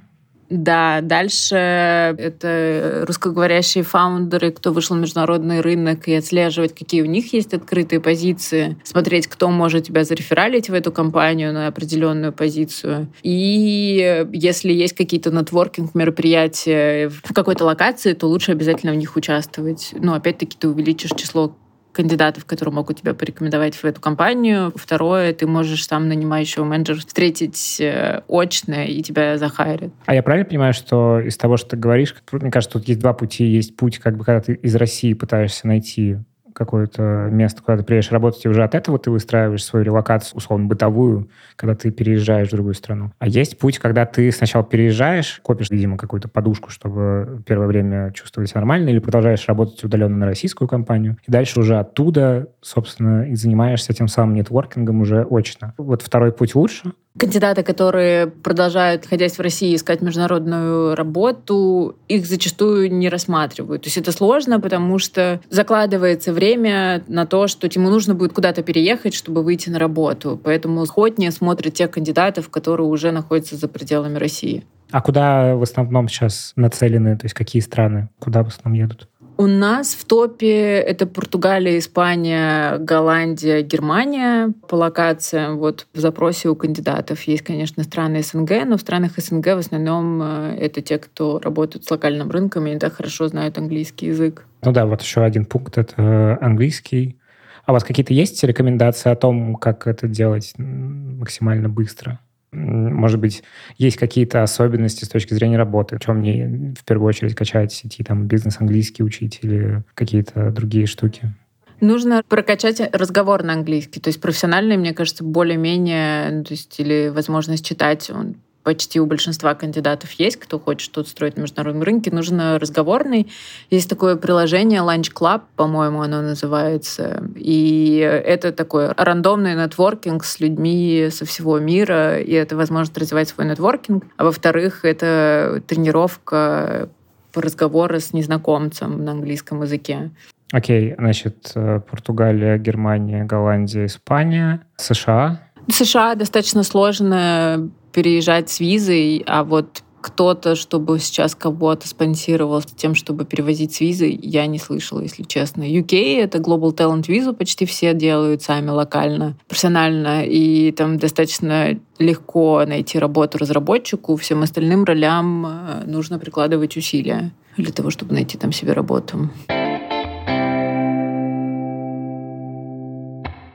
[0.53, 7.33] Да, дальше это русскоговорящие фаундеры, кто вышел на международный рынок, и отслеживать, какие у них
[7.33, 13.07] есть открытые позиции, смотреть, кто может тебя зарефералить в эту компанию на определенную позицию.
[13.23, 19.95] И если есть какие-то нетворкинг-мероприятия в какой-то локации, то лучше обязательно в них участвовать.
[19.97, 21.55] Ну, опять-таки, ты увеличишь число
[21.93, 24.73] кандидатов, которые могут тебя порекомендовать в эту компанию.
[24.75, 29.93] Второе, ты можешь сам нанимающего менеджера встретить э, очно, и тебя захайрят.
[30.06, 33.13] А я правильно понимаю, что из того, что ты говоришь, мне кажется, тут есть два
[33.13, 33.45] пути.
[33.45, 36.17] Есть путь, как бы, когда ты из России пытаешься найти
[36.53, 40.67] какое-то место, куда ты приедешь работать, и уже от этого ты выстраиваешь свою релокацию, условно,
[40.67, 43.11] бытовую, когда ты переезжаешь в другую страну.
[43.19, 48.49] А есть путь, когда ты сначала переезжаешь, копишь, видимо, какую-то подушку, чтобы первое время чувствовать
[48.49, 53.35] себя нормально, или продолжаешь работать удаленно на российскую компанию, и дальше уже оттуда, собственно, и
[53.35, 55.73] занимаешься тем самым нетворкингом уже очно.
[55.77, 62.91] Вот второй путь лучше, Кандидаты, которые продолжают, находясь в России, искать международную работу, их зачастую
[62.91, 63.84] не рассматривают.
[63.84, 68.63] То есть это сложно, потому что закладывается время на то, что ему нужно будет куда-то
[68.63, 70.39] переехать, чтобы выйти на работу.
[70.43, 74.63] Поэтому охотнее смотрят тех кандидатов, которые уже находятся за пределами России.
[74.89, 77.17] А куда в основном сейчас нацелены?
[77.17, 78.10] То есть какие страны?
[78.19, 79.08] Куда в основном едут?
[79.35, 85.57] У нас в топе это Португалия, Испания, Голландия, Германия по локациям.
[85.57, 90.21] Вот в запросе у кандидатов есть, конечно, страны СНГ, но в странах СНГ в основном
[90.21, 94.45] э, это те, кто работают с локальным рынком и не так хорошо знают английский язык.
[94.61, 97.17] Ну да, вот еще один пункт— это английский.
[97.65, 102.19] А у вас какие-то есть рекомендации о том, как это делать максимально быстро?
[102.53, 103.43] Может быть,
[103.77, 108.03] есть какие-то особенности с точки зрения работы, в чем мне в первую очередь качать сети,
[108.03, 111.33] там, бизнес английский учить или какие-то другие штуки?
[111.81, 113.99] Нужно прокачать разговор на английский.
[113.99, 119.54] То есть профессиональный, мне кажется, более-менее, то есть или возможность читать, он почти у большинства
[119.56, 123.32] кандидатов есть, кто хочет что-то строить на международном рынке, нужно разговорный.
[123.69, 127.23] Есть такое приложение Lunch Club, по-моему, оно называется.
[127.36, 133.47] И это такой рандомный нетворкинг с людьми со всего мира, и это возможность развивать свой
[133.47, 134.06] нетворкинг.
[134.17, 136.89] А во-вторых, это тренировка
[137.34, 140.12] по разговору с незнакомцем на английском языке.
[140.52, 145.42] Окей, okay, значит, э, Португалия, Германия, Голландия, Испания, США.
[145.69, 152.93] США достаточно сложная переезжать с визой, а вот кто-то, чтобы сейчас кого-то спонсировал с тем,
[152.93, 155.63] чтобы перевозить с визой, я не слышала, если честно.
[155.63, 162.65] UK— это Global Talent визу, почти все делают сами локально, профессионально, и там достаточно легко
[162.67, 168.52] найти работу разработчику, всем остальным ролям э, нужно прикладывать усилия для того, чтобы найти там
[168.52, 169.30] себе работу.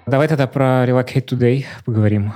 [0.08, 2.32] Давай тогда про Relocate Today поговорим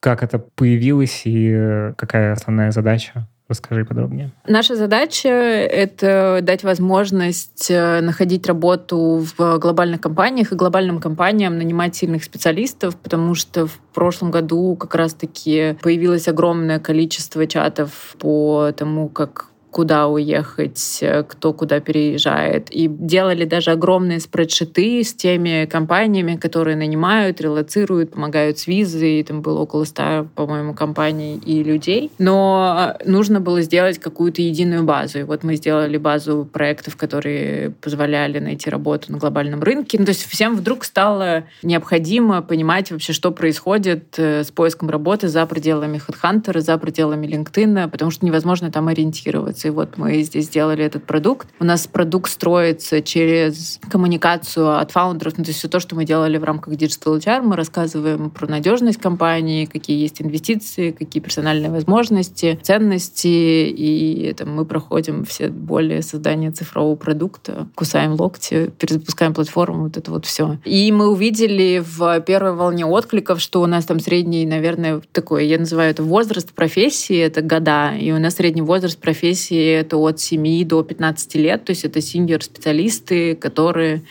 [0.00, 3.28] как это появилось и э, какая основная задача?
[3.48, 4.30] Расскажи подробнее.
[4.46, 11.96] Наша задача— это дать возможность э, находить работу в глобальных компаниях и глобальным компаниям нанимать
[11.96, 19.08] сильных специалистов, потому что в прошлом году как раз-таки появилось огромное количество чатов по тому,
[19.08, 22.70] как куда уехать, э, кто куда переезжает.
[22.70, 29.20] И делали даже огромные спредшиты с теми компаниями, которые нанимают, релацируют, помогают с визой.
[29.20, 32.10] И там было около ста, по-моему, компаний и людей.
[32.18, 35.20] Но э, нужно было сделать какую-то единую базу.
[35.20, 39.98] И вот мы сделали базу проектов, которые позволяли найти работу на глобальном рынке.
[39.98, 45.28] Ну, то есть всем вдруг стало необходимо понимать вообще, что происходит э, с поиском работы
[45.28, 50.46] за пределами HeadHunter, за пределами LinkedIn, потому что невозможно там ориентироваться и вот мы здесь
[50.46, 51.48] сделали этот продукт.
[51.58, 55.38] У нас продукт строится через коммуникацию от фаундеров.
[55.38, 58.46] Ну, то есть все то, что мы делали в рамках Digital HR, мы рассказываем про
[58.46, 63.26] надежность компании, какие есть инвестиции, какие персональные возможности, ценности.
[63.28, 70.10] И там, мы проходим все более создания цифрового продукта, кусаем локти, перезапускаем платформу, вот это
[70.10, 70.58] вот все.
[70.64, 75.58] И мы увидели в первой волне откликов, что у нас там средний, наверное, такой, я
[75.58, 80.20] называю это возраст профессии, это года, и у нас средний возраст профессии профессии это от
[80.20, 84.02] 7 до 15 лет, то есть это синьор-специалисты, которые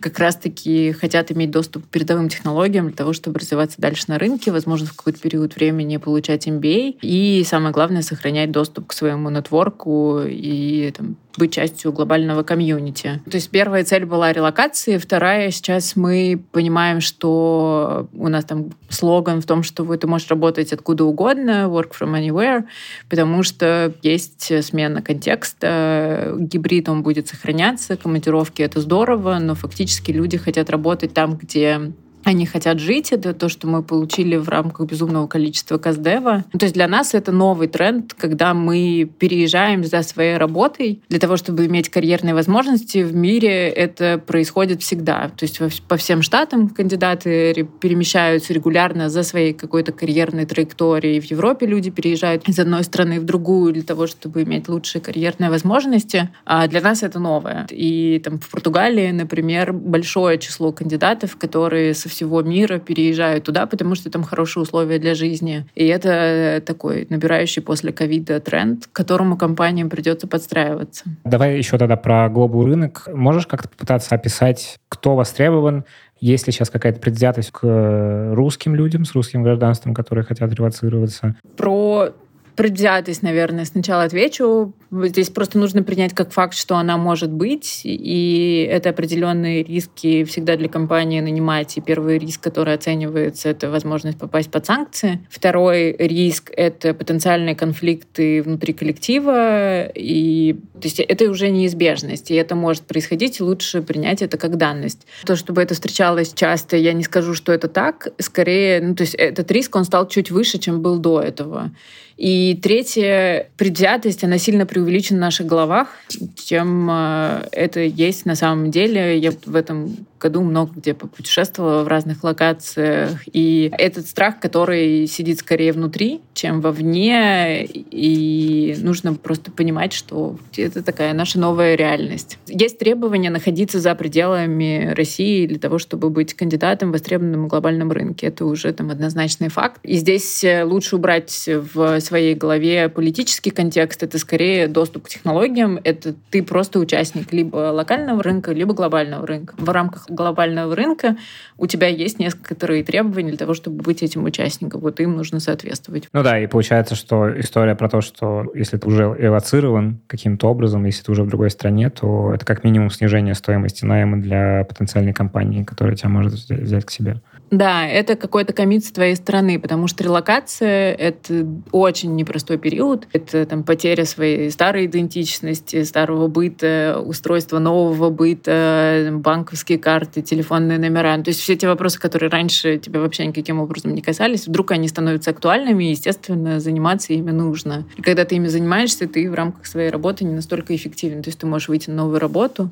[0.00, 4.52] как раз-таки хотят иметь доступ к передовым технологиям для того, чтобы развиваться дальше на рынке,
[4.52, 10.20] возможно, в какой-то период времени получать MBA, и самое главное, сохранять доступ к своему нетворку
[10.26, 13.20] и там, быть частью глобального комьюнити.
[13.30, 19.40] То есть первая цель была релокации, вторая сейчас мы понимаем, что у нас там слоган
[19.40, 22.64] в том, что ты можешь работать откуда угодно, work from anywhere,
[23.08, 30.36] потому что есть смена контекста, гибрид он будет сохраняться, командировки это здорово, но фактически люди
[30.38, 31.92] хотят работать там, где
[32.24, 33.12] они хотят жить.
[33.12, 36.44] Это то, что мы получили в рамках безумного количества Каздева.
[36.52, 41.18] Ну, то есть для нас это новый тренд, когда мы переезжаем за своей работой для
[41.18, 43.02] того, чтобы иметь карьерные возможности.
[43.02, 45.30] В мире это происходит всегда.
[45.36, 51.20] То есть по всем штатам кандидаты перемещаются регулярно за своей какой-то карьерной траекторией.
[51.20, 55.50] В Европе люди переезжают из одной страны в другую для того, чтобы иметь лучшие карьерные
[55.50, 56.30] возможности.
[56.44, 57.66] А для нас это новое.
[57.70, 63.94] И там в Португалии, например, большое число кандидатов, которые со всего мира переезжают туда, потому
[63.94, 65.66] что там хорошие условия для жизни.
[65.74, 71.04] И это такой набирающий после ковида тренд, к которому компаниям придется подстраиваться.
[71.24, 73.08] Давай еще тогда про глобал рынок.
[73.12, 75.84] Можешь как-то попытаться описать, кто востребован,
[76.20, 81.34] есть ли сейчас какая-то предвзятость к русским людям с русским гражданством, которые хотят релацироваться?
[81.56, 82.14] Про
[82.56, 84.72] предвзятость, наверное, сначала отвечу.
[84.90, 90.56] Здесь просто нужно принять как факт, что она может быть, и это определенные риски всегда
[90.56, 91.76] для компании нанимать.
[91.76, 95.26] И первый риск, который оценивается, это возможность попасть под санкции.
[95.30, 102.54] Второй риск— это потенциальные конфликты внутри коллектива, и то есть это уже неизбежность, и это
[102.54, 105.06] может происходить, и лучше принять это как данность.
[105.24, 109.14] То, чтобы это встречалось часто, я не скажу, что это так, скорее, ну, то есть
[109.14, 111.72] этот риск, он стал чуть выше, чем был до этого.
[112.16, 115.88] И третье, предвзятость, она сильно преувеличена в наших головах,
[116.36, 119.18] чем э, это есть на самом деле.
[119.18, 123.20] Я в этом году много где попутешествовала в разных локациях.
[123.30, 127.66] И этот страх, который сидит скорее внутри, чем вовне.
[127.66, 132.38] И нужно просто понимать, что это такая наша новая реальность.
[132.46, 138.28] Есть требования находиться за пределами России для того, чтобы быть кандидатом в востребованном глобальном рынке.
[138.28, 139.78] Это уже там однозначный факт.
[139.82, 144.02] И здесь э, лучше убрать в своей голове политический контекст.
[144.02, 145.78] Это скорее доступ к технологиям.
[145.84, 149.54] Это ты просто участник либо локального рынка, либо глобального рынка.
[149.58, 151.16] В рамках глобального рынка
[151.58, 154.80] у тебя есть некоторые требования для того, чтобы быть этим участником.
[154.80, 156.08] Вот им нужно соответствовать.
[156.12, 160.84] Ну да, и получается, что история про то, что если ты уже эвоцирован каким-то образом,
[160.84, 165.12] если ты уже в другой стране, то это как минимум снижение стоимости найма для потенциальной
[165.12, 167.20] компании, которая тебя может взять к себе.
[167.54, 173.06] Да, это какой-то комит с твоей стороны, потому что релокация— это очень непростой период.
[173.12, 181.16] Это там потеря своей старой идентичности, старого быта, устройство нового быта, банковские карты, телефонные номера.
[181.22, 184.88] То есть все те вопросы, которые раньше тебя вообще никаким образом не касались, вдруг они
[184.88, 187.84] становятся актуальными, и, естественно, заниматься ими нужно.
[187.96, 191.22] И когда ты ими занимаешься, ты в рамках своей работы не настолько эффективен.
[191.22, 192.70] То есть ты можешь выйти на новую работу,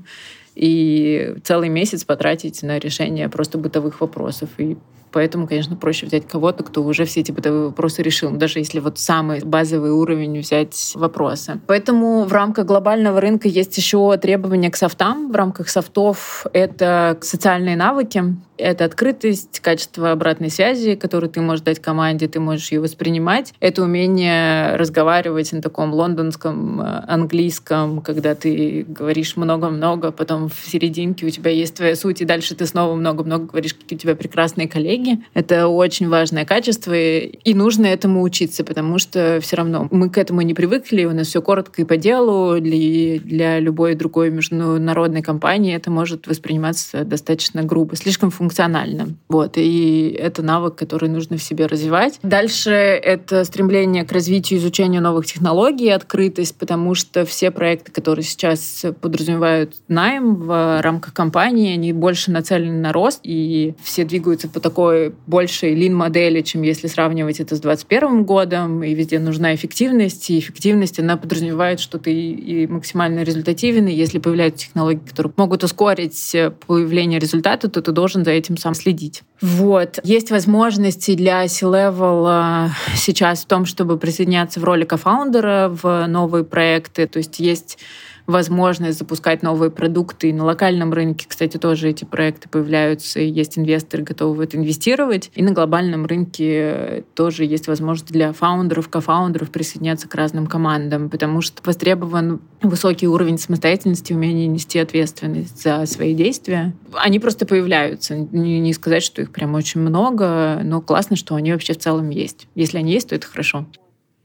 [0.54, 4.50] и целый месяц потратить на решение просто бытовых вопросов.
[4.58, 4.76] И
[5.12, 8.98] Поэтому, конечно, проще взять кого-то, кто уже все эти бытовые вопросы решил, даже если вот
[8.98, 11.60] самый базовый уровень взять вопросы.
[11.66, 15.30] Поэтому в рамках глобального рынка есть еще требования к софтам.
[15.30, 18.22] В рамках софтов это социальные навыки,
[18.62, 23.52] это открытость, качество обратной связи, которую ты можешь дать команде, ты можешь ее воспринимать.
[23.60, 31.26] Это умение разговаривать на таком лондонском э, английском, когда ты говоришь много-много, потом в серединке
[31.26, 34.68] у тебя есть твоя суть, и дальше ты снова много-много говоришь, какие у тебя прекрасные
[34.68, 35.01] коллеги.
[35.34, 40.42] Это очень важное качество, и нужно этому учиться, потому что все равно мы к этому
[40.42, 42.60] не привыкли, у нас все коротко и по делу.
[42.60, 49.08] Для, для любой другой международной компании это может восприниматься достаточно грубо, слишком функционально.
[49.28, 52.18] Вот, и это навык, который нужно в себе развивать.
[52.22, 58.24] Дальше это стремление к развитию и изучению новых технологий, открытость, потому что все проекты, которые
[58.24, 64.60] сейчас подразумевают найм в рамках компании, они больше нацелены на рост, и все двигаются по
[64.60, 64.91] такой
[65.26, 70.98] большей лин-модели, чем если сравнивать это с 2021 годом, и везде нужна эффективность, и эффективность,
[70.98, 76.36] она подразумевает, что ты и максимально результативен, и если появляются технологии, которые могут ускорить
[76.66, 79.22] появление результата, то ты должен за этим сам следить.
[79.40, 79.98] Вот.
[80.04, 87.06] Есть возможности для C-Level сейчас в том, чтобы присоединяться в роли кофаундера в новые проекты.
[87.06, 87.78] То есть есть
[88.26, 90.30] возможность запускать новые продукты.
[90.30, 94.56] И на локальном рынке, кстати, тоже эти проекты появляются, и есть инвесторы, готовы в это
[94.56, 95.30] инвестировать.
[95.34, 101.40] И на глобальном рынке тоже есть возможность для фаундеров, кофаундеров присоединяться к разным командам, потому
[101.40, 106.74] что востребован высокий уровень самостоятельности, умение нести ответственность за свои действия.
[106.94, 108.16] Они просто появляются.
[108.16, 112.10] Не, не сказать, что их прям очень много, но классно, что они вообще в целом
[112.10, 112.46] есть.
[112.54, 113.66] Если они есть, то это хорошо.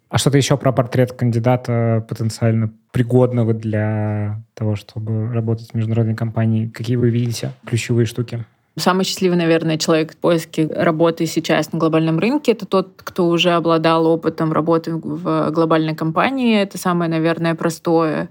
[0.10, 6.68] А что-то еще про портрет кандидата потенциально пригодного для того, чтобы работать в международной компании?
[6.68, 8.46] Какие вы видите ключевые штуки?
[8.78, 13.52] Самый счастливый, наверное, человек в поиске работы сейчас на глобальном рынке— это тот, кто уже
[13.52, 16.62] обладал опытом работы в глобальной компании.
[16.62, 18.30] Это самое, наверное, простое.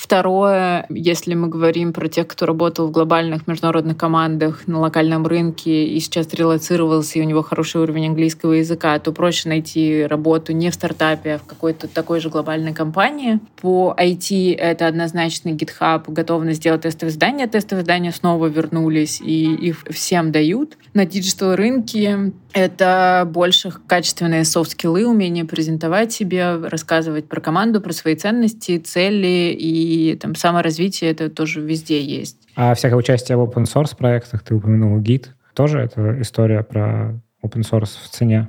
[0.00, 5.84] Второе, если мы говорим про тех, кто работал в глобальных международных командах на локальном рынке
[5.84, 10.70] и сейчас релоцировался, и у него хороший уровень английского языка, то проще найти работу не
[10.70, 13.40] в стартапе, а в какой-то такой же глобальной компании.
[13.60, 17.46] По IT это однозначно GitHub, готовность сделать тестовые задания.
[17.46, 20.78] Тестовые задания снова вернулись, и их всем дают.
[20.94, 28.16] На digital рынке это больше качественные софт-скиллы, умение презентовать себе, рассказывать про команду, про свои
[28.16, 29.89] ценности, цели и
[30.20, 31.10] там саморазвитие.
[31.10, 32.36] Это тоже везде есть.
[32.56, 37.62] А всякое участие в open source проектах, ты упомянул гид, тоже это история про open
[37.62, 38.48] source в цене?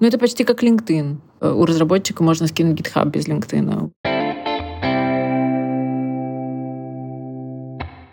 [0.00, 1.18] Ну, это почти как LinkedIn.
[1.40, 3.90] У разработчика можно скинуть GitHub без LinkedIn.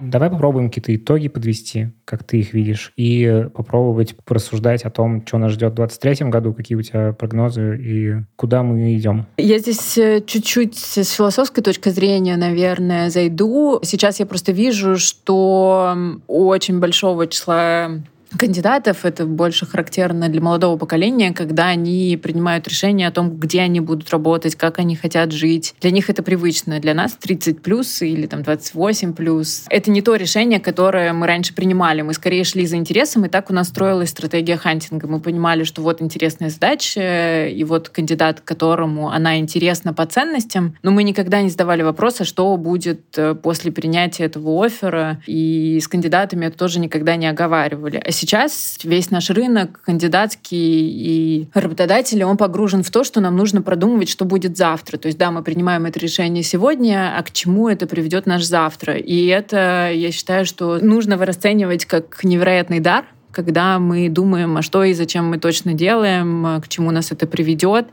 [0.09, 5.37] Давай попробуем какие-то итоги подвести, как ты их видишь, и попробовать порассуждать о том, что
[5.37, 9.27] нас ждет в 2023 году, какие у тебя прогнозы и куда мы идем.
[9.37, 13.79] Я здесь э, чуть-чуть с философской точки зрения, наверное, зайду.
[13.83, 15.95] Сейчас я просто вижу, что
[16.27, 17.91] у очень большого числа
[18.37, 19.05] кандидатов.
[19.05, 24.09] Это больше характерно для молодого поколения, когда они принимают решение о том, где они будут
[24.09, 25.75] работать, как они хотят жить.
[25.81, 26.79] Для них это привычно.
[26.79, 29.65] Для нас 30 плюс или там 28 плюс.
[29.69, 32.01] Это не то решение, которое мы раньше принимали.
[32.01, 35.07] Мы скорее шли за интересом, и так у нас строилась стратегия хантинга.
[35.07, 40.91] Мы понимали, что вот интересная задача, и вот кандидат, которому она интересна по ценностям, но
[40.91, 46.45] мы никогда не задавали вопроса, что будет э, после принятия этого оффера, и с кандидатами
[46.45, 48.01] это тоже никогда не оговаривали.
[48.05, 53.61] А сейчас весь наш рынок кандидатский и работодатели, он погружен в то, что нам нужно
[53.61, 54.97] продумывать, что будет завтра.
[54.97, 58.95] То есть, да, мы принимаем это решение сегодня, а к чему это приведет наш завтра.
[58.95, 64.83] И это, я считаю, что нужно расценивать как невероятный дар, когда мы думаем, а что
[64.83, 67.87] и зачем мы точно делаем, к чему нас это приведет,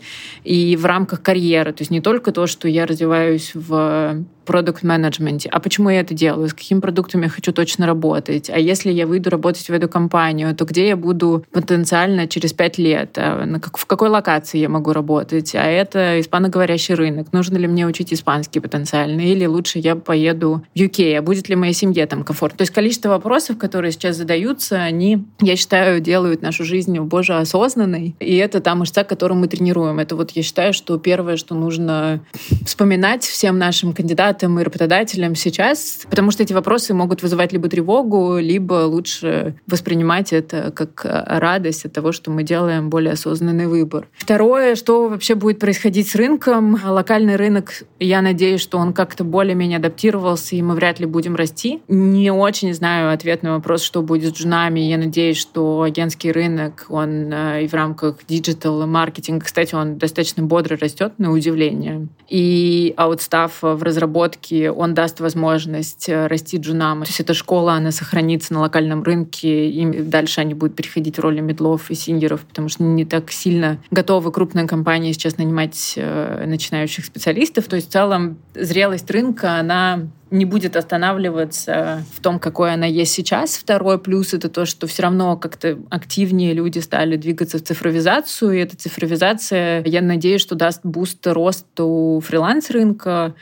[0.45, 1.73] и в рамках карьеры.
[1.73, 5.51] То есть не только то, что я развиваюсь в продукт-менеджменте.
[5.51, 6.49] А почему я это делаю?
[6.49, 8.49] С каким продуктом я хочу точно работать?
[8.49, 12.79] А если я выйду работать в эту компанию, то где я буду потенциально через пять
[12.79, 13.19] лет?
[13.19, 15.55] А в какой локации я могу работать?
[15.55, 17.33] А это испаноговорящий рынок.
[17.33, 19.21] Нужно ли мне учить испанский потенциально?
[19.21, 21.17] Или лучше я поеду в UK?
[21.17, 22.57] А будет ли моей семье там комфорт?
[22.57, 28.15] То есть количество вопросов, которые сейчас задаются, они, я считаю, делают нашу жизнь, боже, осознанной.
[28.21, 29.99] И это та мышца, которую мы тренируем.
[29.99, 32.21] Это вот я считаю, что первое, что нужно
[32.65, 38.39] вспоминать всем нашим кандидатам, и работодателям сейчас, потому что эти вопросы могут вызывать либо тревогу,
[38.39, 44.09] либо лучше воспринимать это как радость от того, что мы делаем более осознанный выбор.
[44.17, 46.79] Второе, что вообще будет происходить с рынком.
[46.85, 51.83] Локальный рынок, я надеюсь, что он как-то более-менее адаптировался, и мы вряд ли будем расти.
[51.89, 54.81] Не очень знаю ответ на вопрос, что будет с джунами.
[54.81, 60.77] Я надеюсь, что агентский рынок, он э, и в рамках диджитал-маркетинга, кстати, он достаточно бодро
[60.77, 62.09] растет, на удивление.
[62.29, 67.03] И аутстафф в разработке он даст возможность э, расти джунам.
[67.03, 71.21] То есть эта школа, она сохранится на локальном рынке, и дальше они будут переходить в
[71.21, 76.45] роли мидлов и сеньоров, потому что не так сильно готовы крупные компании сейчас нанимать э,
[76.47, 77.67] начинающих специалистов.
[77.67, 83.13] То есть в целом зрелость рынка, она не будет останавливаться в том, какой она есть
[83.13, 83.57] сейчас.
[83.57, 88.59] Второй плюс— это то, что все равно как-то активнее люди стали двигаться в цифровизацию, и
[88.59, 93.35] эта цифровизация, я надеюсь, что даст буст росту фриланс-рынка,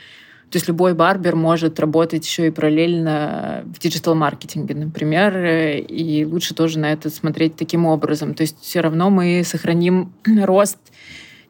[0.51, 5.35] то есть любой барбер может работать еще и параллельно в диджитал-маркетинге, например,
[5.79, 8.35] и лучше тоже на это смотреть таким образом.
[8.35, 10.13] То есть все равно мы сохраним
[10.43, 10.77] рост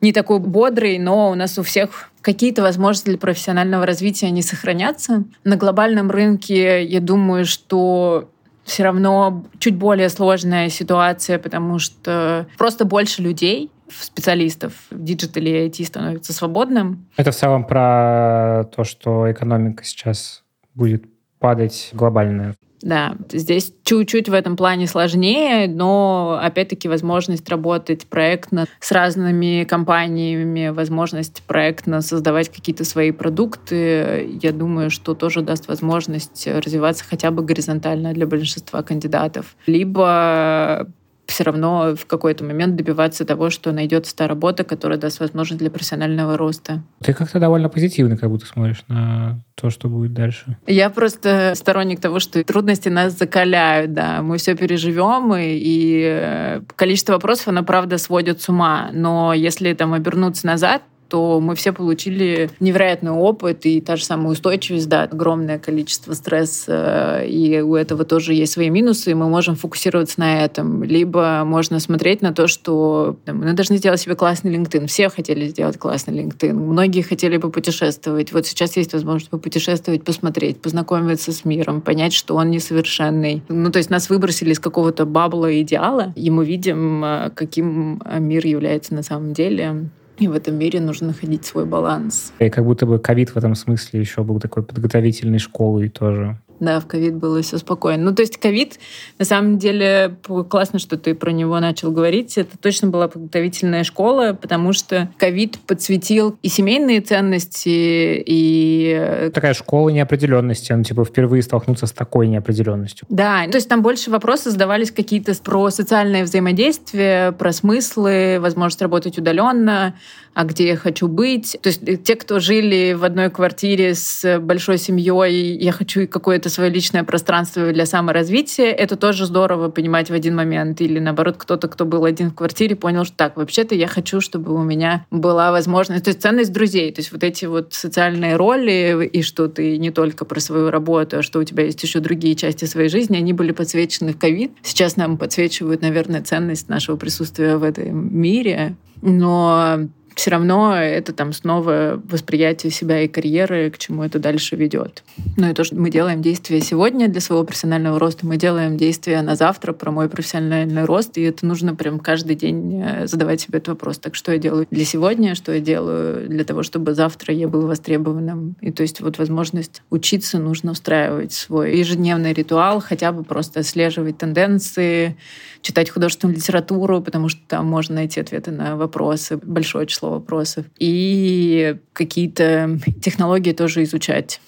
[0.05, 5.23] не такой бодрый, но у нас у всех какие-то возможности для профессионального развития они сохранятся.
[5.43, 8.29] На глобальном рынке, я думаю, что
[8.63, 15.69] все равно чуть более сложная ситуация, потому что просто больше людей, специалистов в диджитале и
[15.69, 17.07] IT становится свободным.
[17.17, 20.43] Это в целом про то, что экономика сейчас
[20.75, 21.05] будет
[21.39, 22.55] падать глобальная.
[22.81, 30.69] Да, здесь чуть-чуть в этом плане сложнее, но опять-таки возможность работать проектно с разными компаниями,
[30.69, 37.43] возможность проектно создавать какие-то свои продукты, я думаю, что тоже даст возможность развиваться хотя бы
[37.43, 39.55] горизонтально для большинства кандидатов.
[39.65, 40.87] Либо
[41.27, 45.69] все равно в какой-то момент добиваться того, что найдется та работа, которая даст возможность для
[45.69, 46.83] профессионального роста.
[47.01, 50.57] Ты как-то довольно позитивно как будто смотришь на то, что будет дальше.
[50.67, 54.21] Я просто сторонник того, что трудности нас закаляют, да.
[54.21, 58.89] Мы все переживем, и, и количество вопросов, оно, правда, сводит с ума.
[58.93, 60.81] Но если там обернуться назад,
[61.15, 67.23] что мы все получили невероятный опыт и та же самая устойчивость, да, огромное количество стресса,
[67.25, 70.83] и у этого тоже есть свои минусы, и мы можем фокусироваться на этом.
[70.83, 74.87] Либо можно смотреть на то, что там, мы должны сделать себе классный LinkedIn.
[74.87, 76.51] Все хотели сделать классный LinkedIn.
[76.51, 78.33] Многие хотели бы путешествовать.
[78.33, 83.41] Вот сейчас есть возможность попутешествовать, посмотреть, познакомиться с миром, понять, что он несовершенный.
[83.47, 88.45] Ну, то есть нас выбросили из какого-то бабла идеала, и мы видим, э, каким мир
[88.45, 89.87] является на самом деле.
[90.17, 92.31] И в этом мире нужно находить свой баланс.
[92.39, 96.39] И как будто бы ковид в этом смысле еще был такой подготовительной школой тоже.
[96.59, 98.05] Да, в ковид было все спокойно.
[98.05, 98.79] Ну, то есть ковид,
[99.19, 100.17] на самом деле,
[100.49, 102.37] классно, что ты про него начал говорить.
[102.37, 109.31] Это точно была подготовительная школа, потому что ковид подсветил и семейные ценности, и...
[109.33, 113.05] Такая школа неопределенности, ну, типа, впервые столкнуться с такой неопределенностью.
[113.09, 119.17] Да, то есть там больше вопросы задавались какие-то про социальное взаимодействие, про смыслы, возможность работать
[119.17, 119.95] удаленно,
[120.35, 121.57] а где я хочу быть.
[121.61, 126.49] То есть э, те, кто жили в одной квартире с большой семьей, я хочу какое-то
[126.49, 130.81] свое личное пространство для саморазвития, это тоже здорово понимать в один момент.
[130.81, 134.53] Или наоборот, кто-то, кто был один в квартире, понял, что так, вообще-то я хочу, чтобы
[134.53, 139.09] у меня была возможность, то есть ценность друзей, то есть вот эти вот социальные роли,
[139.11, 142.35] и что ты не только про свою работу, а что у тебя есть еще другие
[142.35, 144.51] части своей жизни, они были подсвечены в ковид.
[144.63, 148.75] Сейчас нам подсвечивают, наверное, ценность нашего присутствия в этом мире.
[149.01, 155.03] Но все равно это там снова восприятие себя и карьеры, к чему это дальше ведет.
[155.37, 159.21] Ну и то, что мы делаем действия сегодня для своего профессионального роста, мы делаем действия
[159.21, 163.57] на завтра про мой профессиональный рост, и это нужно прям каждый день э, задавать себе
[163.57, 163.97] этот вопрос.
[163.97, 167.67] Так что я делаю для сегодня, что я делаю для того, чтобы завтра я был
[167.67, 168.55] востребованным.
[168.61, 174.17] И то есть вот возможность учиться нужно устраивать свой ежедневный ритуал, хотя бы просто отслеживать
[174.17, 175.17] тенденции,
[175.65, 181.77] читать художественную литературу, потому что там можно найти ответы на вопросы, большое число вопросов, и
[181.91, 184.39] какие-то технологии тоже изучать.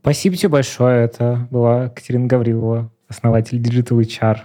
[0.00, 1.04] Спасибо тебе большое.
[1.04, 4.38] Это была Катерина Гаврилова, основатель Digital HR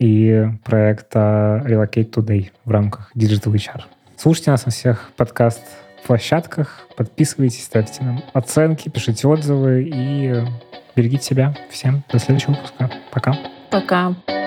[0.00, 3.82] и проекта Relocate Today в рамках Digital HR.
[4.16, 10.44] Слушайте нас на всех подкаст-площадках, подписывайтесь, ставьте нам оценки, пишите отзывы и
[10.96, 11.56] берегите себя.
[11.70, 12.90] Всем до следующего выпуска.
[13.12, 13.38] Пока.
[13.70, 14.37] Пока.